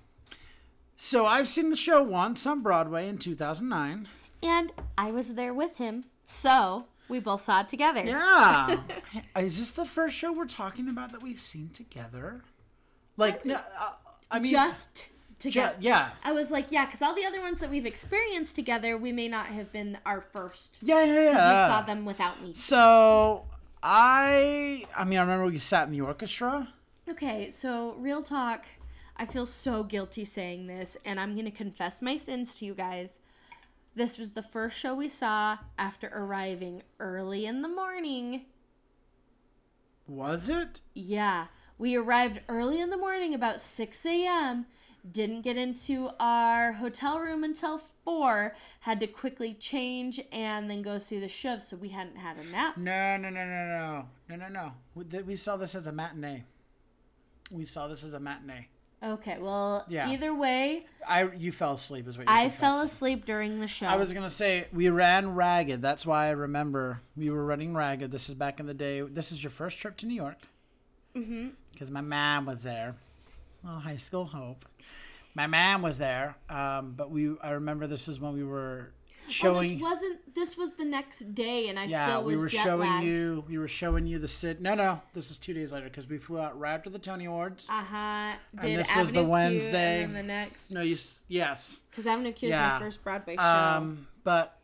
[0.98, 4.08] So I've seen the show once on Broadway in 2009.
[4.42, 8.04] And I was there with him, so we both saw it together.
[8.04, 8.80] Yeah.
[9.38, 12.42] Is this the first show we're talking about that we've seen together?
[13.18, 13.92] Like, no, uh,
[14.32, 15.76] I mean, Just ju- together.
[15.80, 16.10] yeah.
[16.24, 19.28] I was like, yeah, because all the other ones that we've experienced together, we may
[19.28, 20.80] not have been our first.
[20.82, 21.30] Yeah, yeah, yeah.
[21.34, 22.56] Because you saw them without me.
[22.56, 23.46] So
[23.84, 26.68] I, I mean, I remember we sat in the orchestra.
[27.10, 28.66] Okay, so real talk.
[29.18, 32.74] I feel so guilty saying this, and I'm going to confess my sins to you
[32.74, 33.20] guys.
[33.96, 38.46] This was the first show we saw after arriving early in the morning.
[40.08, 40.82] Was it?
[40.94, 44.66] Yeah, we arrived early in the morning, about 6 a.m.
[45.10, 48.56] Didn't get into our hotel room until 4.
[48.82, 52.44] Had to quickly change and then go see the show, so we hadn't had a
[52.46, 52.78] nap.
[52.78, 54.72] No, no, no, no, no, no, no, no.
[54.96, 56.44] We, th- we saw this as a matinee.
[57.52, 58.68] We saw this as a matinee.
[59.04, 60.10] Okay, well, Yeah.
[60.10, 63.88] either way, I, you fell asleep, is what you I fell asleep during the show.
[63.88, 65.82] I was gonna say we ran ragged.
[65.82, 68.12] That's why I remember we were running ragged.
[68.12, 69.02] This is back in the day.
[69.02, 70.38] This is your first trip to New York.
[71.16, 71.50] Mm-hmm.
[71.74, 72.96] Because my mom was there.
[73.68, 74.66] Oh, high school hope.
[75.36, 76.36] My mom was there.
[76.50, 78.92] Um, but we, I remember this was when we were
[79.28, 79.74] Oh, showing.
[79.74, 80.36] this wasn't.
[80.36, 83.06] This was the next day, and I yeah, still was we were jet showing lagged.
[83.08, 83.44] you.
[83.48, 84.60] We were showing you the sit.
[84.62, 87.26] No, no, this is two days later because we flew out right after the Tony
[87.26, 87.68] Awards.
[87.70, 88.34] Uh huh.
[88.60, 90.04] Did this Avenue was the Q, Wednesday.
[90.04, 90.98] and the next no, you.
[91.28, 91.82] Yes.
[91.92, 92.74] because Avenue Q is Yeah.
[92.74, 93.44] my first Broadway show.
[93.44, 94.58] Um, but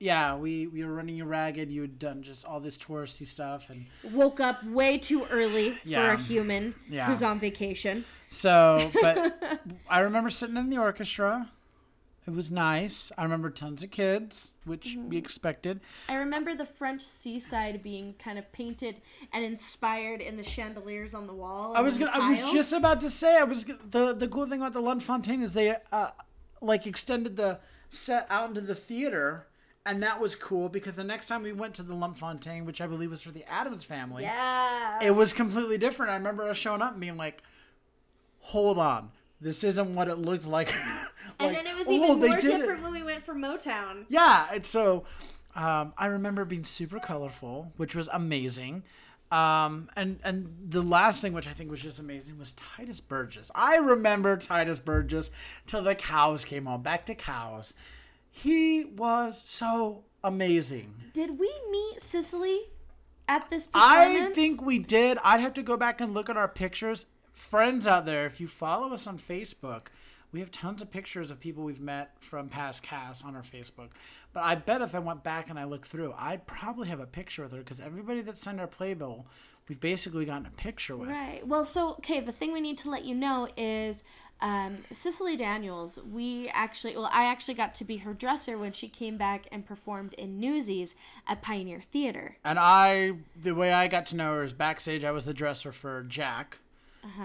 [0.00, 1.70] yeah, we we were running you ragged.
[1.70, 6.16] You had done just all this touristy stuff, and Woke up way too early Yeah.
[6.16, 7.06] for a human Yeah.
[7.06, 8.04] who's on vacation.
[8.32, 8.90] So.
[9.00, 11.50] But I remember sitting in the orchestra.
[12.24, 13.10] It was nice.
[13.18, 15.08] I remember tons of kids, which Mm-hmm.
[15.08, 15.80] we expected.
[16.08, 18.96] I remember the French seaside being kind of painted
[19.32, 21.76] and inspired in the chandeliers on the wall.
[21.76, 22.12] I was gonna.
[22.14, 23.38] I was just about to say.
[23.38, 26.10] I was the the cool thing about the Lunt-Fontanne is they uh,
[26.60, 27.58] like extended the
[27.90, 29.48] set out into the theater,
[29.84, 32.86] and that was cool because the next time we went to the Lunt-Fontanne, which I
[32.86, 35.00] believe was for the Addams family, Yeah.
[35.02, 36.12] it was completely different.
[36.12, 37.42] I remember us showing up and being like,
[38.42, 40.72] "Hold on, this isn't what it looked like."
[41.38, 44.04] and then it was even more different when we went for Motown.
[44.08, 45.04] Yeah, and so
[45.54, 48.84] um, I remember being super colorful, which was amazing.
[49.30, 53.50] Um, and and the last thing, which I think was just amazing, was Tituss Burgess.
[53.54, 55.30] I remember Tituss Burgess
[55.66, 56.82] till the cows came on.
[56.82, 57.72] Back to cows.
[58.30, 60.94] He was so amazing.
[61.12, 62.60] Did we meet Cicily
[63.28, 63.84] at this point?
[63.84, 65.18] I think we did.
[65.24, 67.06] I'd have to go back and look at our pictures.
[67.42, 69.88] Friends out there, if you follow us on Facebook,
[70.32, 73.90] we have tons of pictures of people we've met from past casts on our Facebook.
[74.32, 77.06] But I bet if I went back and I looked through, I'd probably have a
[77.06, 79.26] picture with her because everybody that signed our playbill,
[79.68, 81.10] we've basically gotten a picture with.
[81.10, 81.46] Right.
[81.46, 84.02] Well, so okay, the thing we need to let you know is
[84.40, 85.98] um, Cicily Daniels.
[86.10, 89.66] We actually, well, I actually got to be her dresser when she came back and
[89.66, 90.94] performed in Newsies
[91.26, 92.36] at Pioneer Theater.
[92.44, 95.04] And I, the way I got to know her is backstage.
[95.04, 96.58] I was the dresser for Jack,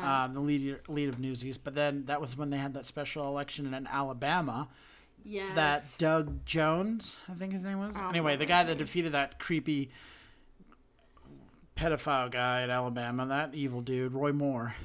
[0.01, 1.57] um, the lead lead of Newsies.
[1.57, 4.67] But then that was when they had that special election in Alabama.
[5.25, 5.55] Yes.
[5.55, 7.95] that Doug Jones, I think his name was.
[7.95, 9.89] don't anyway, the guy that defeated that creepy
[11.75, 14.75] pedophile guy in Alabama, that evil dude, Roy Moore.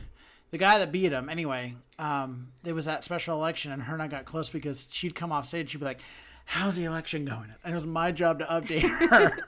[0.50, 4.02] The guy that beat him, anyway, um, there was that special election, and her and
[4.02, 6.00] I got close because she'd come off stage, she'd be like,
[6.44, 9.46] "How's the election going?" And it was my job to update her.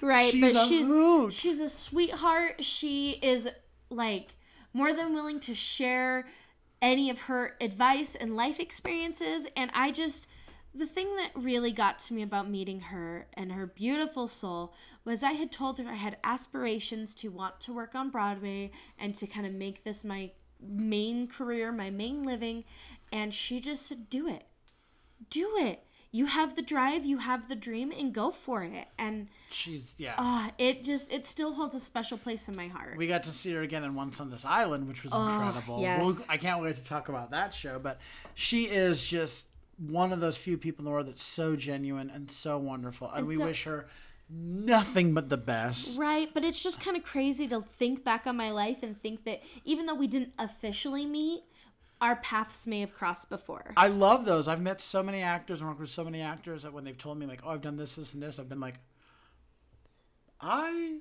[0.00, 1.32] right, she's but she's hoot.
[1.32, 2.62] she's a sweetheart.
[2.62, 3.48] She is
[3.90, 4.36] like
[4.74, 6.26] more than willing to share
[6.82, 10.26] any of her advice and life experiences, and I just
[10.76, 15.22] The thing that really got to me about meeting her and her beautiful soul was
[15.22, 19.28] I had told her I had aspirations to want to work on Broadway and to
[19.28, 22.64] kind of make this my main career, my main living.
[23.12, 24.46] And she just said, Do it.
[25.30, 25.84] Do it.
[26.14, 28.86] You have the drive, you have the dream, and go for it.
[29.00, 30.14] And She's yeah.
[30.16, 32.96] uh, it just, it still holds a special place in my heart.
[32.96, 35.78] we got to see her again in Once on This Island, which was incredible.
[35.78, 36.00] Oh, yes.
[36.00, 37.80] We'll- I can't wait to talk about that show.
[37.80, 37.98] But
[38.34, 42.30] she is just one of those few people in the world that's so genuine and
[42.30, 43.88] so wonderful, and, And we so- wish her
[44.30, 45.98] nothing but the best.
[45.98, 49.24] Right, but it's just kind of crazy to think back on my life and think
[49.24, 51.42] that even though we didn't officially meet,
[52.04, 53.72] our paths may have crossed before.
[53.78, 54.46] I love those.
[54.46, 57.18] I've met so many actors and worked with so many actors that when they've told
[57.18, 58.78] me like, "Oh, I've done this, this, and this," I've been like,
[60.40, 60.98] "I,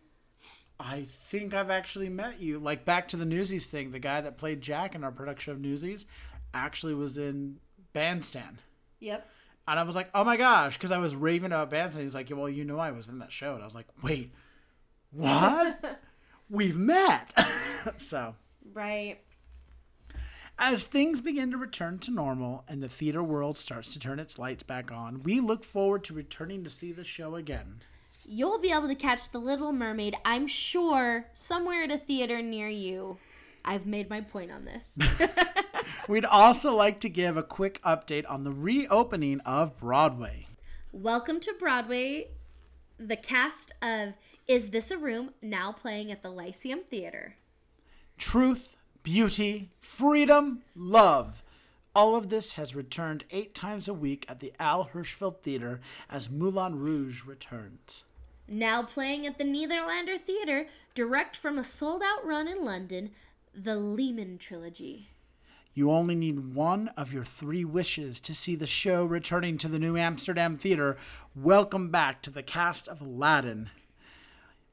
[0.80, 4.38] I think I've actually met you." Like back to the Newsies thing, the guy that
[4.38, 6.06] played Jack in our production of Newsies
[6.54, 7.58] actually was in
[7.92, 8.60] Bandstand,
[9.00, 9.28] Yep.
[9.68, 12.06] and I was like, "Oh my gosh!" Because I was raving about Bandstand.
[12.06, 14.34] He's like, "Well, you know, I was in that show," and I was like, "Wait,
[15.12, 16.00] what?
[16.50, 17.30] We've met."
[17.98, 18.36] so.
[18.74, 19.20] Right.
[20.66, 24.40] As things begin to return to normal and the theater world starts to turn its
[24.40, 27.82] lights back on, we look forward to returning to see the show again.
[28.26, 32.70] You'll be able to catch The Little Mermaid, I'm sure, somewhere at a theater near
[32.70, 33.18] you.
[33.66, 34.98] I've made my point on this.
[36.08, 40.48] We'd also like to give a quick update on the reopening of Broadway.
[40.94, 42.30] Welcome to Broadway,
[42.98, 44.14] the cast of
[44.48, 47.36] Is This a Room now playing at the Lyceum Theater.
[48.18, 51.44] Truth, beauty, freedom, love.
[51.94, 56.30] All of this has returned eight times a week at the Al Hirschfeld Theater as
[56.30, 58.06] Moulin Rouge returns.
[58.48, 63.12] Now playing at the Nederlander Theater, direct from a sold out run in London,
[63.54, 65.10] the Lehman Trilogy.
[65.76, 69.80] You only need one of your three wishes to see the show returning to the
[69.80, 70.98] New Amsterdam Theater.
[71.36, 73.70] Welcome back to the cast of Aladdin.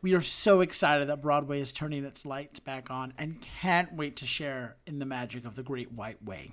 [0.03, 4.17] We are so excited that Broadway is turning its lights back on and can't wait
[4.17, 6.53] to share in the magic of the Great White Way.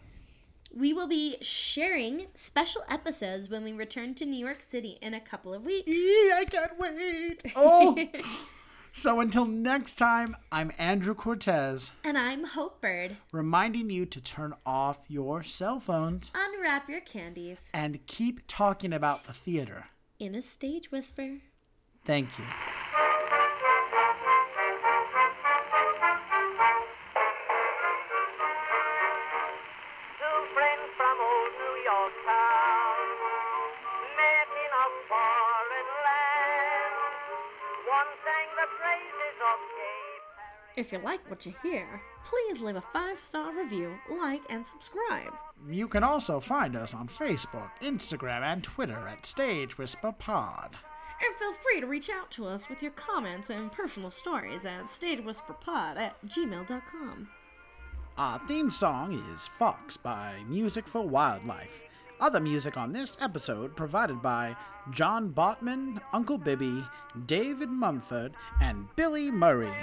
[0.75, 5.21] We will be sharing special episodes when we return to New York City in a
[5.21, 5.89] couple of weeks.
[5.89, 7.41] Yee, I can't wait.
[7.55, 7.97] Oh.
[8.91, 13.15] so until next time, I'm Andrew Cortez, And I'm Hope Bird.
[13.31, 19.23] reminding you to turn off your cell phones Unwrap your candies and keep talking about
[19.23, 19.85] the theater.
[20.19, 21.37] in a stage whisper.
[22.05, 22.43] Thank you.
[40.77, 41.87] If you like what you hear,
[42.23, 45.33] please leave a five star review, like, and subscribe.
[45.67, 50.77] You can also find us on Facebook, Instagram, and Twitter at Stage Whisper Pod.
[51.25, 54.83] And feel free to reach out to us with your comments and personal stories at
[54.83, 57.27] stagewhisperpod at gmail.com.
[58.19, 61.81] Our theme song is Fox by Music for Wildlife.
[62.19, 64.55] Other music on this episode provided by
[64.91, 66.83] John Botman, Uncle Bibby,
[67.25, 69.73] David Mumford, and Billy Murray.